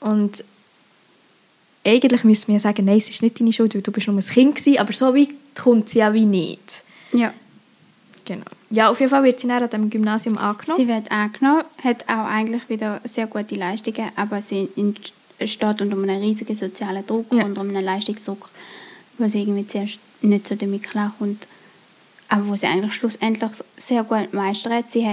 [0.00, 0.42] Und
[1.84, 4.16] eigentlich müsste man ja sagen, nein, es ist nicht deine Schuld, weil du bist nur
[4.16, 6.82] ein Kind gewesen, aber so weit kommt sie ja wie nicht.
[7.12, 7.34] Ja.
[8.24, 8.46] Genau.
[8.70, 10.80] Ja, auf jeden Fall wird sie dann an dem Gymnasium angenommen.
[10.80, 14.70] Sie wird angenommen, hat auch eigentlich wieder sehr gute Leistungen, aber sie
[15.44, 17.44] steht unter einem riesigen sozialen Druck, Ja.
[17.44, 18.48] unter einem Leistungsdruck,
[19.18, 21.46] wo sie irgendwie zuerst nicht so damit klarkommt,
[22.34, 24.90] aber wo sie eigentlich schlussendlich sehr gut meistert.
[24.90, 25.06] Sie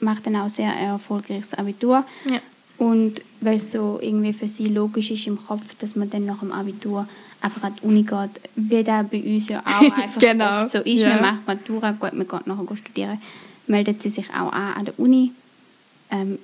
[0.00, 2.04] macht dann auch sehr erfolgreiches Abitur.
[2.28, 2.40] Ja.
[2.78, 6.40] Und weil es so irgendwie für sie logisch ist im Kopf, dass man dann nach
[6.40, 7.08] dem Abitur
[7.40, 11.00] einfach an die Uni geht, wie das bei uns ja auch einfach Genau, so ist.
[11.00, 11.10] ja.
[11.14, 13.20] Man macht Matura, gut, man geht nachher studieren,
[13.66, 15.32] meldet sie sich auch an an der Uni.
[16.10, 16.38] Ähm,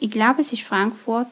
[0.00, 1.28] ich glaube, es ist Frankfurt,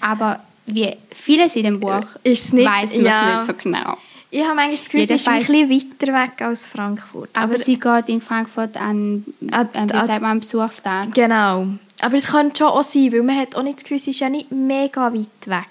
[0.00, 3.36] aber wie vieles in dem Buch nicht- weiß man ja.
[3.38, 3.96] nicht so genau.
[4.34, 7.28] Ich habe manchmal das Gefühl, Jeder sie ist ein bisschen weiter weg als Frankfurt.
[7.34, 11.12] Aber, sie geht in Frankfurt an, An- äh, wie an- sagt man, Besuchstag.
[11.14, 11.66] Genau.
[12.00, 14.20] Aber es könnte schon auch sein, weil man hat auch nicht das Gefühl, sie ist
[14.20, 15.66] ja nicht mega weit weg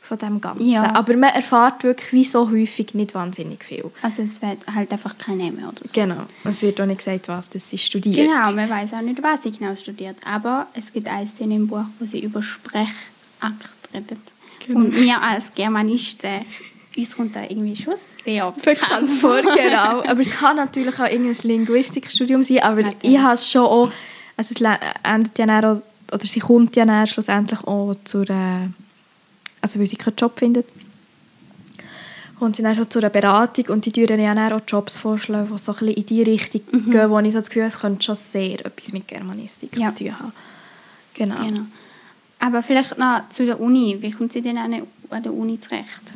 [0.00, 0.68] von dem Ganzen.
[0.70, 0.94] Ja.
[0.94, 3.90] Aber man erfährt wirklich wie so häufig nicht wahnsinnig viel.
[4.00, 5.90] Also es wird halt einfach kein Name oder so.
[5.92, 6.22] Genau.
[6.44, 8.28] Es wird auch nicht gesagt, was das sie studiert.
[8.28, 10.16] Genau, man weiß auch nicht, was sie genau studiert.
[10.24, 12.92] Aber es gibt eine Szene im Buch, wo sie über Sprechakt
[13.92, 14.18] redet.
[14.66, 14.78] Genau.
[14.80, 16.44] Und mir als Germanisten,
[16.96, 20.02] uns kommt da irgendwie schon sehr bekannt vor, genau.
[20.04, 23.14] Aber es kann natürlich auch irgendein Linguistikstudium sein, aber Natürlich.
[23.16, 23.90] ich habe es schon auch,
[24.36, 28.68] also es endet ja dann auch, oder sie kommt ja dann schlussendlich auch zur, äh,
[29.60, 30.66] also weil sie keinen Job findet,
[32.38, 35.48] kommt sie dann so zu einer Beratung und die tun ja dann auch Jobs vorschlagen,
[35.50, 37.80] die so ein bisschen in die Richtung gehen, wo ich so das Gefühl habe, es
[37.80, 39.94] könnte schon sehr etwas mit Germanistik Ja.
[39.94, 40.32] zu tun haben.
[41.14, 41.36] Genau.
[41.36, 41.60] genau.
[42.40, 43.98] Aber vielleicht noch zu der Uni.
[44.00, 46.12] Wie kommt sie denn an der Uni zurecht?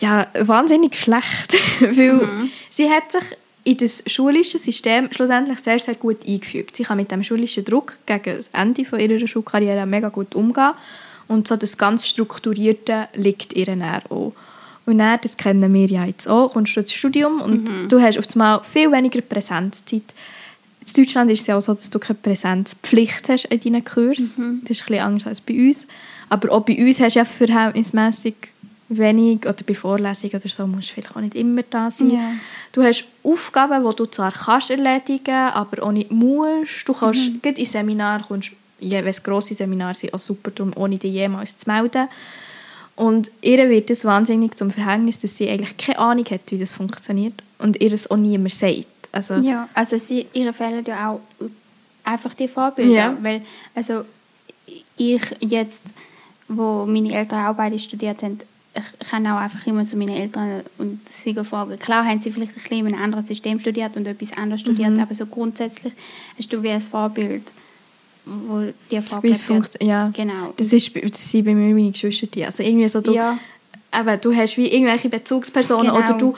[0.00, 3.22] Ja, wahnsinnig schlecht, weil sie hat sich
[3.64, 6.76] in das schulische System schlussendlich sehr, sehr gut eingefügt.
[6.76, 10.72] Sie kann mit dem schulischen Druck gegen das Ende von ihrer Schulkarriere mega gut umgehen
[11.28, 14.32] und so das ganz Strukturierte liegt ihr dann auch.
[14.84, 18.18] Und dann, das kennen wir ja jetzt auch, kommst du ins Studium und du hast
[18.18, 20.02] auf einmal viel weniger Präsenzzeit.
[20.84, 24.60] In Deutschland ist es ja auch so, dass du keine Präsenzpflicht hast in deinen Kursen.
[24.62, 25.86] Das ist ein bisschen anders als bei uns.
[26.28, 28.34] Aber auch bei uns hast du ja verhältnismäßig
[28.98, 32.10] wenig, oder bei Vorlesungen oder so, musst du vielleicht auch nicht immer da sein.
[32.10, 32.32] Ja.
[32.72, 36.88] Du hast Aufgaben, die du zwar kannst erledigen aber auch nicht musst.
[36.88, 37.40] Du kannst, Mhm.
[37.56, 41.68] in Seminar kommst, wenn es grosse Seminare sind, auch super darum, ohne dich jemals zu
[41.70, 42.08] melden.
[42.96, 46.74] Und ihr wird es wahnsinnig zum Verhängnis, dass sie eigentlich keine Ahnung hat, wie das
[46.74, 48.86] funktioniert und ihr es auch niemand sagt.
[49.12, 51.20] Also, Ja, also sie, ihre fehlen ja auch
[52.04, 52.92] einfach die Vorbilder.
[52.92, 53.16] Ja.
[53.22, 53.42] Weil,
[53.74, 54.04] also
[54.96, 55.82] ich jetzt,
[56.48, 58.38] wo meine Eltern auch beide studiert haben,
[58.74, 61.78] ich kann auch einfach immer zu meinen Eltern und sie fragen.
[61.78, 64.90] Klar haben sie vielleicht ein bisschen in einem anderen System studiert und etwas anderes studiert,
[64.92, 65.00] Mhm.
[65.00, 65.92] aber so grundsätzlich
[66.38, 67.42] hast du wie ein Vorbild,
[68.24, 69.40] wo dir wie es vorgelebt wird.
[69.42, 69.90] funktioniert.
[69.90, 70.10] Ja.
[70.14, 70.54] Genau.
[70.56, 72.46] Das, ist, bei- das sind bei mir meine Geschwister.
[72.46, 73.38] Also irgendwie so, du, Ja.
[73.94, 75.98] eben, du hast wie irgendwelche Bezugspersonen Genau.
[75.98, 76.34] oder du,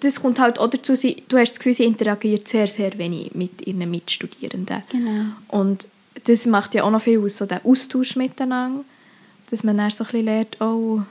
[0.00, 3.34] das kommt halt auch dazu, sie, du hast das Gefühl, sie interagiert sehr, sehr wenig
[3.34, 4.82] mit ihren Mitstudierenden.
[4.90, 5.24] Genau.
[5.48, 5.88] Und
[6.26, 8.84] das macht ja auch noch viel aus, so der Austausch miteinander,
[9.50, 11.02] dass man dann so ein bisschen lernt, oh,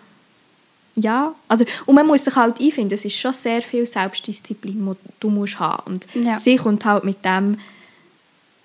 [0.95, 5.10] ja, also, und man muss sich halt einfinden, es ist schon sehr viel Selbstdisziplin, die
[5.19, 5.93] du musst haben.
[5.93, 6.36] Und Ja.
[6.39, 7.58] sie kommt halt mit dem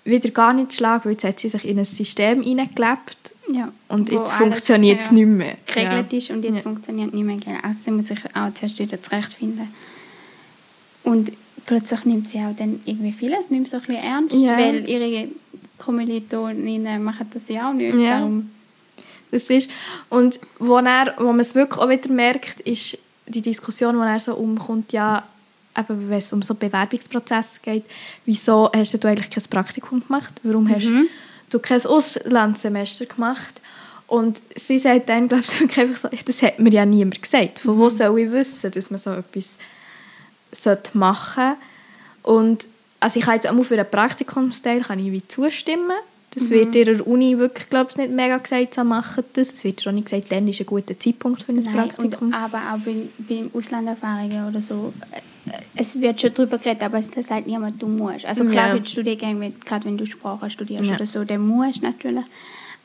[0.05, 3.17] wieder gar nicht zu Schlag, weil jetzt hat sie sich in ein System hineingelebt
[3.53, 3.71] Ja.
[3.89, 5.55] und jetzt funktioniert es ja, nicht mehr.
[5.67, 6.61] geregelt ist und jetzt Ja.
[6.61, 7.37] funktioniert nicht mehr.
[7.37, 7.59] Genau.
[7.61, 9.67] Also sie muss sich auch zuerst wieder zurechtfinden.
[11.03, 11.31] Und
[11.65, 14.57] plötzlich nimmt sie auch dann irgendwie vieles nicht mehr so ein bisschen ernst, Ja.
[14.57, 15.27] weil ihre
[15.77, 17.95] Kommilitoninnen machen das ja auch nicht.
[17.95, 18.19] Ja.
[18.19, 18.49] Darum,
[19.31, 19.69] Das ist,
[20.09, 24.19] und wo, er, wo man es wirklich auch wieder merkt, ist die Diskussion, die er
[24.19, 25.23] so umkommt, ja,
[25.77, 27.83] eben, wenn es um so Bewerbungsprozesse geht,
[28.25, 30.33] wieso hast du eigentlich kein Praktikum gemacht?
[30.43, 31.07] Warum hast Mhm.
[31.51, 33.61] du kein Auslandssemester gemacht?
[34.07, 37.59] Und sie sagt dann, glaube ich, einfach so, "Ja, das hat mir ja niemand gesagt.
[37.59, 37.79] Von Mhm.
[37.79, 39.57] wo soll ich wissen, dass man so etwas
[40.51, 41.53] sollte machen
[42.23, 42.67] Und
[42.99, 45.91] also ich kann jetzt auch für einen Praktikumsteil kann ich wie zustimmen.
[46.31, 46.49] Das Mhm.
[46.51, 49.53] wird ihrer Uni wirklich, glaube ich, nicht mega gesagt, so machen das.
[49.53, 52.27] Es wird auch nicht gesagt, dann ist ein guter Zeitpunkt für ein Nein, Praktikum.
[52.27, 56.99] und, aber auch bei, bei Auslanderfahrungen oder so, äh, es wird schon darüber geredet, aber
[56.99, 58.25] es sagt niemand, du musst.
[58.25, 58.73] Also klar, Ja.
[58.75, 60.95] den Studiengängen, gerade wenn du Sprache studierst Ja.
[60.95, 62.25] oder so, dann musst du natürlich.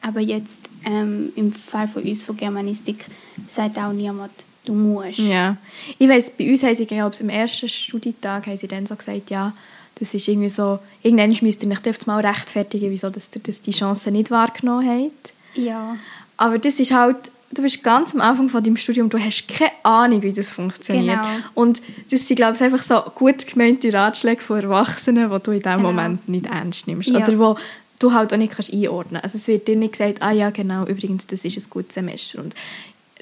[0.01, 3.05] Aber jetzt ähm, im Fall von uns, von Germanistik,
[3.49, 4.33] sagt auch niemand,
[4.65, 5.19] du musst.
[5.19, 5.57] Ja.
[5.99, 8.97] Ich weiss, bei uns haben sie, glaube ich, am ersten Studietag haben sie dann so
[8.97, 9.53] gesagt, ja,
[9.97, 13.63] das ist irgendwie so, irgendwann müsst ihr euch jetzt mal rechtfertigen, wieso dass ihr das
[13.63, 15.33] die Chance nicht wahrgenommen habt.
[15.55, 15.97] Ja.
[16.37, 17.17] Aber das ist halt,
[17.53, 21.21] du bist ganz am Anfang von deinem Studium, du hast keine Ahnung, wie das funktioniert.
[21.21, 21.45] Genau.
[21.55, 21.81] Und
[22.11, 25.77] das sind, glaube ich, einfach so gut gemeinte Ratschläge von Erwachsenen, die du in dem
[25.77, 25.83] Genau.
[25.83, 27.09] Moment nicht ernst nimmst.
[27.09, 27.19] Ja.
[27.19, 27.57] Oder wo
[28.01, 29.25] du halt auch nicht kannst einordnen kannst.
[29.25, 32.41] Also es wird dir nicht gesagt, ah ja, genau, übrigens, das ist ein gutes Semester.
[32.41, 32.55] Und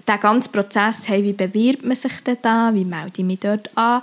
[0.08, 3.70] der ganze Prozess, hey, wie bewirbt man sich denn da, wie melde ich mich dort
[3.76, 4.02] an,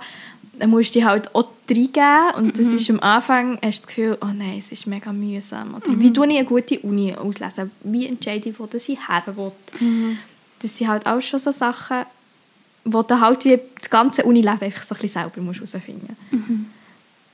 [0.58, 4.18] dann musst du halt auch reingeben und das ist am Anfang, hast du das Gefühl,
[4.20, 5.74] oh nein, es ist mega mühsam.
[5.74, 7.70] Oder wie tue ich eine gute Uni auslesen?
[7.82, 9.52] Wie entscheide ich, wo das ich her will?
[10.60, 12.04] Das sind halt auch schon so Sachen,
[12.84, 16.16] wo du halt wie das ganze Unileben einfach so ein bisschen selber musst herausfinden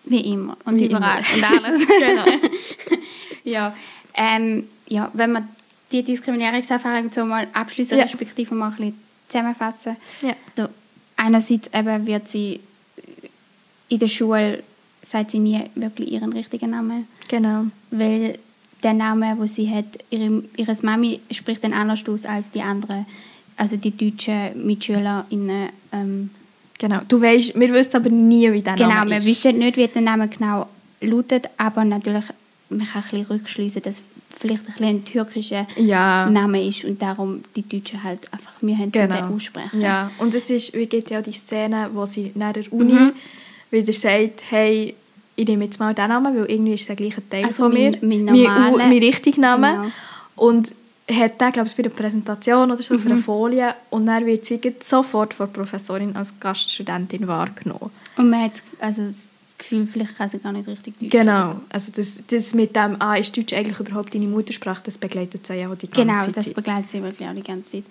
[0.05, 0.57] Wie immer.
[0.65, 1.23] Und Wie überall.
[1.37, 1.49] immer.
[1.49, 1.87] Und alles.
[2.01, 2.25] Genau.
[3.45, 3.75] ja.
[4.15, 5.49] Ähm, ja, wenn wir
[5.93, 8.05] die Diskriminierungserfahrung so mal abschließen, Ja.
[8.05, 9.97] respektive mal ein bisschen zusammenfassen.
[10.23, 10.35] Ja.
[10.57, 10.69] So,
[11.17, 12.61] einerseits eben wird sie
[13.89, 14.63] in der Schule,
[15.03, 17.65] sagt sie nie wirklich ihren richtigen Namen, Genau.
[17.91, 18.39] weil
[18.83, 23.07] der Name, wo sie hat, ihre, ihres Mami spricht dann anders aus als die anderen,
[23.57, 25.69] also die deutschen MitschülerInnen.
[25.93, 26.31] Ähm,
[26.79, 27.01] Genau.
[27.09, 29.25] Du weißt, wir wissen aber nie, wie der genau, Name wir ist.
[29.27, 30.67] wissen nicht, wie der Name genau
[31.01, 32.25] lautet, aber natürlich,
[32.69, 34.03] man kann ein bisschen rückschließen, dass
[34.39, 36.29] vielleicht ein, bisschen ein türkischer Ja.
[36.29, 39.35] Name ist und darum die Deutschen halt einfach Mühe haben, den Genau.
[39.35, 39.81] aussprechen.
[39.81, 43.13] Ja, und es ist, wie geht ja die Szene, wo sie nach der Uni Mhm.
[43.71, 44.95] Wieder sagt, hey,
[45.35, 47.73] ich nehme jetzt mal den Namen, weil irgendwie ist es der gleiche Teil Also von
[47.75, 47.93] mir.
[48.01, 49.73] mein- mein mein, mein richtiger Name.
[49.73, 49.91] Genau.
[50.37, 50.73] Und
[51.11, 53.13] hat den, glaube ich, bei der Präsentation oder so auf Mhm.
[53.13, 57.91] einer Folie und dann wird sie sofort von der Professorin als Gaststudentin wahrgenommen.
[58.17, 59.23] Und man hat also das
[59.59, 61.61] Gefühl, vielleicht kann sie gar nicht richtig Deutsch Genau, so.
[61.71, 65.55] also das, das mit dem, ah, ist Deutsch eigentlich überhaupt deine Muttersprache, das begleitet sie
[65.55, 66.37] ja auch die ganze Genau, Zeit.
[66.37, 67.85] das begleitet sie wirklich auch die ganze Zeit.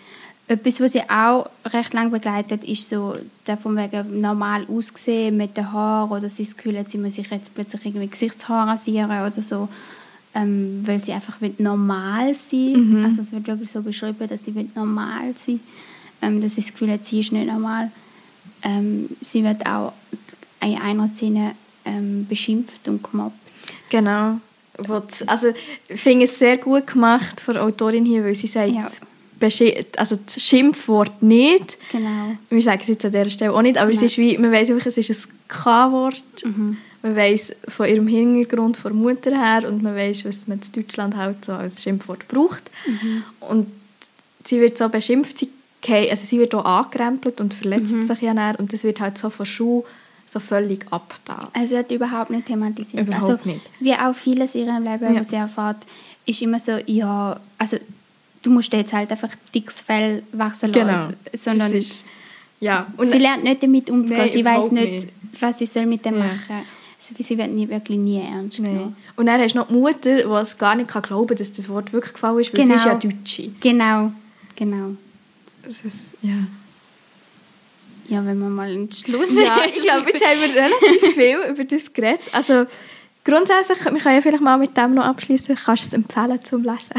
[0.47, 3.15] Etwas, was sie auch recht lang begleitet, ist so
[3.47, 7.15] der von wegen normal aussehen mit den Haaren oder sie das Gefühl hat, sie muss
[7.15, 9.67] sich jetzt plötzlich irgendwie Gesichtshaar rasieren oder so.
[10.35, 13.05] ähm, weil sie einfach will normal sein Mhm.
[13.05, 15.61] Also es wird wirklich so beschrieben, dass sie will normal sein
[16.21, 17.91] ähm, dass sie das Gefühl hat, sie ist nicht normal.
[18.63, 19.93] Ähm, sie wird auch
[20.61, 21.51] in einer Szene
[21.85, 23.37] ähm, beschimpft und gemobbt.
[23.89, 24.37] Genau.
[25.27, 25.53] Also,
[25.87, 28.89] ich finde es sehr gut gemacht von der Autorin hier, weil sie sagt, Ja.
[29.97, 31.77] Also das Schimpfwort nicht.
[31.91, 32.35] Genau.
[32.49, 34.05] Wir sagen es jetzt an dieser Stelle auch nicht, aber es Nein.
[34.05, 36.23] ist wie, man weiß einfach, es ist ein K-Wort.
[36.43, 36.77] Mhm.
[37.03, 40.71] Man weiß von ihrem Hintergrund von der Mutter her und man weiß, was man in
[40.81, 42.63] Deutschland halt so als Schimpfwort braucht.
[42.87, 43.23] Mhm.
[43.41, 43.67] Und
[44.45, 45.49] sie wird so beschimpft, sie,
[45.81, 48.03] geht- also sie wird auch angerempelt und verletzt Mhm.
[48.03, 49.83] sich ja dann, und das wird halt so von Schule
[50.27, 51.47] so völlig abgetan.
[51.53, 53.07] Also sie hat überhaupt nicht thematisiert.
[53.07, 53.61] Überhaupt also, nicht.
[53.79, 55.19] Wie auch vieles in ihrem Leben, Ja.
[55.19, 55.77] was sie erfährt,
[56.25, 57.77] ist immer so, ja, also
[58.45, 60.87] du musst jetzt halt einfach dickes Fell wachsen lassen.
[60.87, 61.07] Genau.
[61.33, 62.05] Sondern ist,
[62.59, 62.87] ja.
[62.97, 64.19] Und sie lernt nicht damit umzugehen.
[64.25, 65.07] Nein, sie weiß nicht, nicht.
[65.39, 66.25] was sie soll mit dem Ja.
[66.25, 66.63] machen.
[66.97, 68.73] Sie, sie wird nie, wirklich nie ernst Nein.
[68.73, 68.95] genommen.
[69.15, 71.51] Und dann hast du noch die Mutter, die es gar nicht kann glauben kann, dass
[71.51, 72.75] das Wort wirklich gefallen ist, weil sie Genau.
[72.75, 73.49] ist ja Deutsche.
[73.59, 74.11] Genau,
[74.55, 74.91] genau.
[75.63, 76.33] Das ist, ja.
[78.07, 81.63] Ja, wenn wir mal einen Schluss ja, ich glaube, jetzt haben wir relativ viel über
[81.63, 82.21] das geredet.
[82.31, 82.65] Also
[83.23, 85.55] grundsätzlich, wir können ja vielleicht mal mit dem noch abschließen.
[85.55, 86.93] Kannst du es empfehlen zum Lesen?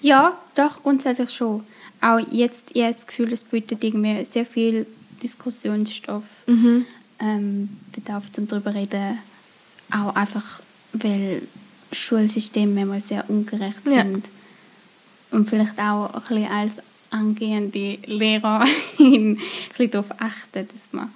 [0.00, 1.64] Ja, doch, grundsätzlich schon.
[2.00, 4.86] Auch jetzt, ich habe das Gefühl, es bietet irgendwie sehr viel
[5.22, 6.84] Diskussionsstoff, mhm.
[7.18, 9.18] ähm, Bedarf zum darüber reden.
[9.90, 10.60] Auch einfach,
[10.92, 11.42] weil
[11.92, 14.02] Schulsysteme manchmal sehr ungerecht Ja.
[14.02, 14.26] sind.
[15.30, 16.72] Und vielleicht auch ein bisschen als
[17.10, 19.38] angehende Lehrerin ein
[19.70, 21.10] bisschen darauf achten, dass man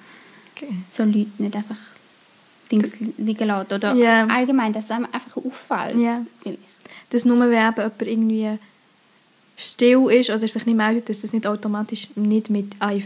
[0.57, 0.75] Okay.
[0.87, 1.77] so Leute nicht einfach
[2.71, 3.73] Dings liegen lässt.
[3.73, 4.27] Oder Ja.
[4.27, 5.97] allgemein, dass es einem einfach auffällt.
[6.01, 6.25] Ja.
[6.43, 6.59] Vielleicht.
[7.11, 8.59] Dass nur wenn eben jemand irgendwie
[9.57, 13.05] still ist oder sich nicht meldet, dass das nicht automatisch nicht mit «Ah, ich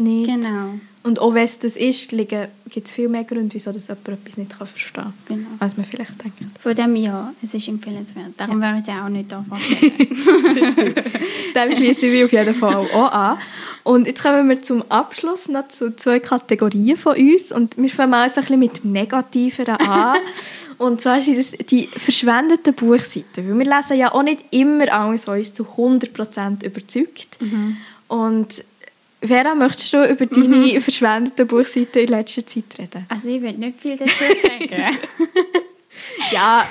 [0.00, 0.26] nicht».
[0.26, 0.74] Genau.
[1.06, 2.50] Und auch wenn es das ist, gibt
[2.86, 5.48] es viel mehr Gründe, wieso das jemand etwas nicht kann verstehen kann, Genau.
[5.60, 6.42] als man vielleicht denkt.
[6.60, 8.32] Von dem ja, es ist empfehlenswert.
[8.36, 10.94] Darum wäre ich ja auch nicht da vorstellen.
[11.54, 13.38] Dem schließen wir auf jeden Fall auch an.
[13.84, 17.52] Und jetzt kommen wir zum Abschluss noch zu zwei Kategorien von uns.
[17.52, 20.16] Und wir fangen mal ein bisschen mit dem Negativeren an.
[20.78, 23.48] Und zwar sind das die verschwendeten Buchseiten.
[23.48, 27.38] Weil wir lesen ja auch nicht immer alles, was uns zu 100% überzeugt.
[28.08, 28.64] Und
[29.20, 33.06] Vera, möchtest du über deine verschwendeten Buchseiten in letzter Zeit reden?
[33.08, 34.98] Also ich will nicht viel dazu sagen.
[36.30, 36.68] Ja,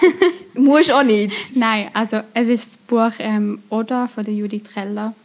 [0.53, 1.33] musst auch nicht.
[1.55, 5.15] Nein, also es ist das Buch ähm, «Oda» von der Judith Treller.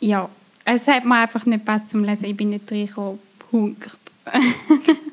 [0.00, 0.28] Ja,
[0.64, 2.26] es hat mir einfach nicht gepasst zum Lesen.
[2.26, 3.18] Ich bin nicht reingekommen.
[3.50, 3.90] Punkt.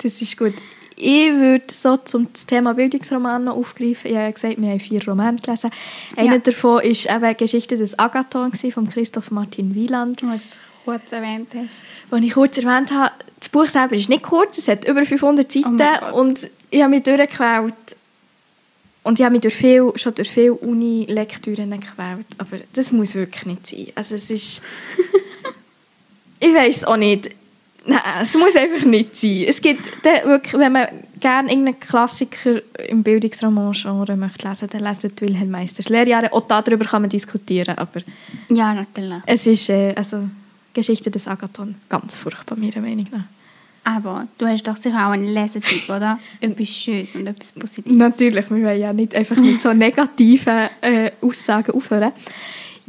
[0.02, 0.54] Das ist gut.
[1.02, 4.12] Ich würde so zum Thema Bildungsroman noch aufgreifen.
[4.12, 5.72] Ich habe ja gesagt, wir haben vier Romane gelesen.
[6.18, 6.40] Einer Ja.
[6.40, 10.22] davon ist eben «Geschichte des Agathon» von Christoph Martin Wieland.
[10.22, 11.78] Du es kurz erwähnt hast.
[12.12, 15.48] Als ich kurz erwähnt habe, das Buch selber ist nicht kurz, es hat über 500
[15.48, 16.12] Oh Seiten Gott.
[16.14, 17.74] und ich habe mich durchgequält.
[19.04, 22.28] Und ich habe mich durch viel, schon durch viele Uni-Lektüren gequält.
[22.38, 23.88] Aber das muss wirklich nicht sein.
[23.96, 24.62] Also es ist...
[26.42, 27.32] ich weiß auch nicht.
[27.90, 29.46] Nein, es muss einfach nicht sein.
[29.48, 30.88] Es gibt wirklich, wenn man
[31.20, 36.32] gerne irgendeinen Klassiker im Bildungsroman-Genre möchte lesen, dann lesen die Wilhelm Meisters Lehrjahre.
[36.32, 38.02] Auch darüber kann man diskutieren, aber
[38.50, 39.22] Ja, natürlich.
[39.26, 40.30] es ist äh, also
[40.74, 43.24] Geschichte des Agathon ganz furchtbar, meiner Meinung nach.
[43.84, 46.20] Aber du hast doch sicher auch einen Lesetipp, oder?
[46.42, 47.98] etwas Schönes und etwas Positives.
[47.98, 52.12] Natürlich, wir wollen ja nicht einfach mit so negativen äh, Aussagen aufhören.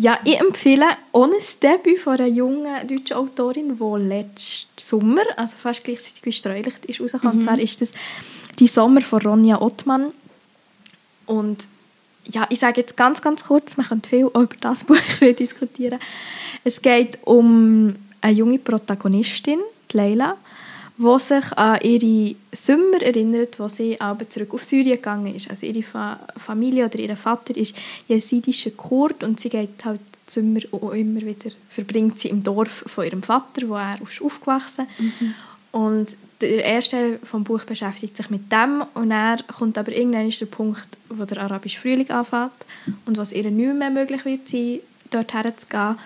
[0.01, 1.33] Ja, ich empfehle auch ein
[1.63, 7.03] Debüt von einer jungen deutschen Autorin, die letzten Sommer, also fast gleichzeitig wie Streulicht, ist
[7.03, 7.37] rausgekommen.
[7.37, 7.91] Und zwar ist das
[8.59, 10.13] «Die Sommer» von Ronja Ottmann.
[11.27, 11.67] Und
[12.25, 14.97] ja, ich sage jetzt ganz, ganz kurz, man könnte viel über das Buch
[15.39, 15.99] diskutieren.
[16.65, 19.61] Es geht um eine junge Protagonistin,
[19.93, 20.39] Leila,
[21.01, 25.49] die sich an ihre Sommer erinnert, wo sie aber zurück auf Syrien gegangen ist.
[25.49, 27.75] Also ihre Fa Familie oder ihr Vater ist
[28.07, 33.05] jesidischer Kurd und sie geht halt Sommer auch immer wieder, verbringt sie im Dorf von
[33.05, 34.87] ihrem Vater, wo er ist aufgewachsen
[35.73, 40.29] Und der erste Teil des Buch beschäftigt sich mit dem und er kommt aber irgendwann
[40.29, 42.53] ist der Punkt, wo der arabische Frühling anfängt
[43.07, 44.81] und was ihr nicht mehr möglich wird sein,
[45.11, 45.97] dort herzugehen.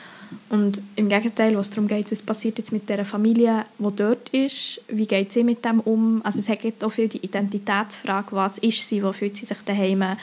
[0.48, 4.80] Und im Gegenteil, was darum geht, was passiert jetzt mit der Familie, die dort ist,
[4.88, 6.20] wie geht sie mit dem um?
[6.24, 10.16] Also es geht auch viel die Identitätsfrage, was ist sie, wo fühlt sie sich daheim?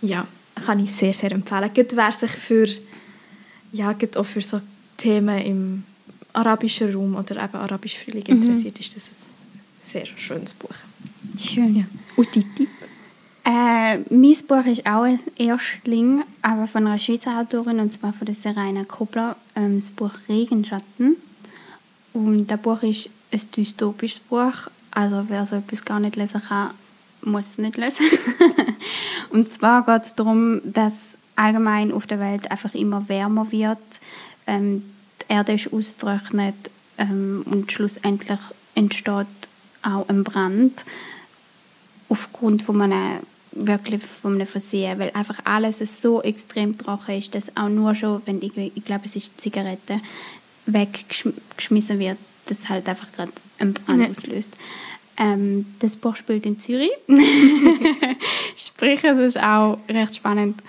[0.00, 0.26] Ja,
[0.64, 1.70] kann ich sehr, sehr empfehlen.
[1.74, 2.66] Gerade wer sich für,
[3.72, 4.60] ja, gerade auch für so
[4.96, 5.84] Themen im
[6.32, 10.74] arabischen Raum oder eben arabisch Frühling interessiert, ist das ein sehr schönes Buch.
[11.38, 11.76] Schön.
[11.76, 11.84] Ja.
[12.16, 12.68] Und Tipp?
[13.44, 18.26] Äh, mein Buch ist auch ein Erstling, aber von einer Schweizer Autorin, und zwar von
[18.26, 21.16] der Serena Kobler, ähm, das Buch Regenschatten.
[22.12, 26.70] Und das Buch ist ein dystopisches Buch, also wer so etwas gar nicht lesen kann,
[27.22, 28.06] muss es nicht lesen.
[29.30, 33.78] und zwar geht es darum, dass allgemein auf der Welt einfach immer wärmer wird.
[34.46, 34.84] Ähm,
[35.22, 36.54] die Erde ist ausgetrocknet
[36.98, 38.38] ähm, und schlussendlich
[38.74, 39.26] entsteht
[39.82, 40.72] auch ein Brand
[42.08, 43.20] aufgrund von einem
[43.52, 48.22] wirklich von einem Versehen, weil einfach alles so extrem trocken ist, dass auch nur schon,
[48.26, 50.00] wenn ich, ich glaube, es ist Zigarette,
[50.66, 54.08] weggeschmissen wird, das halt einfach gerade einen Brand ja.
[54.08, 54.54] auslöst.
[55.16, 56.92] Ähm, das Buch spielt in Zürich.
[58.56, 60.62] Sprich, es ist auch recht spannend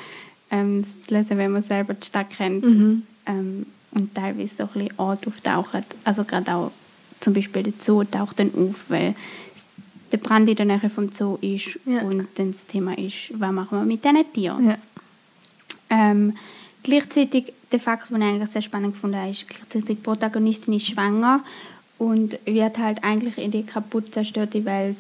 [0.51, 3.03] ähm, zu lesen, wenn man selber die Stadt kennt mhm.
[3.25, 5.85] ähm, und teilweise so ein bisschen Ort auftaucht.
[6.03, 6.71] Also gerade auch
[7.19, 9.15] zum Beispiel der Zoo taucht dann auf, weil
[10.13, 12.03] der Brand in der Nähe vom Zoo ist ja.
[12.03, 14.69] und dann das Thema ist, was machen wir mit diesen Tieren.
[14.69, 14.77] Ja.
[15.89, 16.37] Ähm,
[16.83, 20.87] gleichzeitig, der Fakt, den ich eigentlich sehr spannend gefunden habe, ist, gleichzeitig die Protagonistin ist
[20.87, 21.43] schwanger
[21.97, 24.97] und wird halt eigentlich in die kaputt zerstörte Welt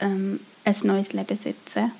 [0.00, 1.90] ähm, ein neues Leben setzen.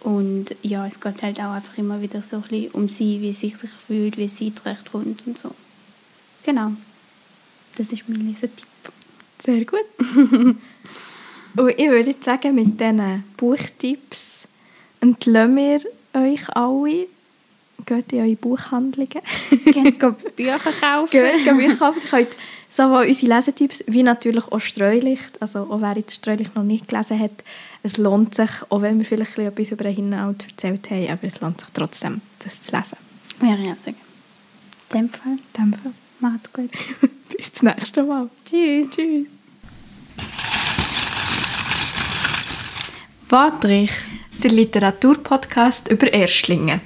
[0.00, 3.32] Und ja, es geht halt auch einfach immer wieder so ein bisschen um sie, wie
[3.32, 5.50] sie sich fühlt, wie sie zurechtkommt und so.
[6.44, 6.72] Genau.
[7.76, 8.66] Das ist mein Lesetipp.
[9.44, 9.86] Sehr gut.
[11.58, 14.46] und ich würde sagen, mit diesen Buchtipps
[15.00, 15.80] entlassen wir
[16.14, 17.06] euch alle.
[17.86, 19.22] Geht in eure Buchhandlungen.
[19.64, 19.98] Geht
[20.36, 21.10] Bücher kaufen.
[21.10, 22.00] Geht Bücher kaufen.
[22.02, 22.36] Ihr könnt
[22.68, 27.18] sowohl unsere Lesetipps wie natürlich auch Streulicht, also auch wer jetzt Streulicht noch nicht gelesen
[27.18, 27.44] hat,
[27.82, 31.40] es lohnt sich, auch wenn wir vielleicht etwas über den Hinhalt erzählt haben, aber es
[31.40, 32.96] lohnt sich trotzdem, das zu lesen.
[33.40, 33.96] Wäre ja sagen.
[34.92, 35.32] In dem Fall.
[35.32, 35.92] In dem Fall.
[36.20, 36.70] Macht's gut.
[37.36, 38.28] Bis zum nächsten Mal.
[38.44, 38.90] Tschüss.
[38.90, 39.26] Tschüss.
[43.30, 43.90] Wortrich.
[44.42, 46.80] Der Literaturpodcast über Erstlinge.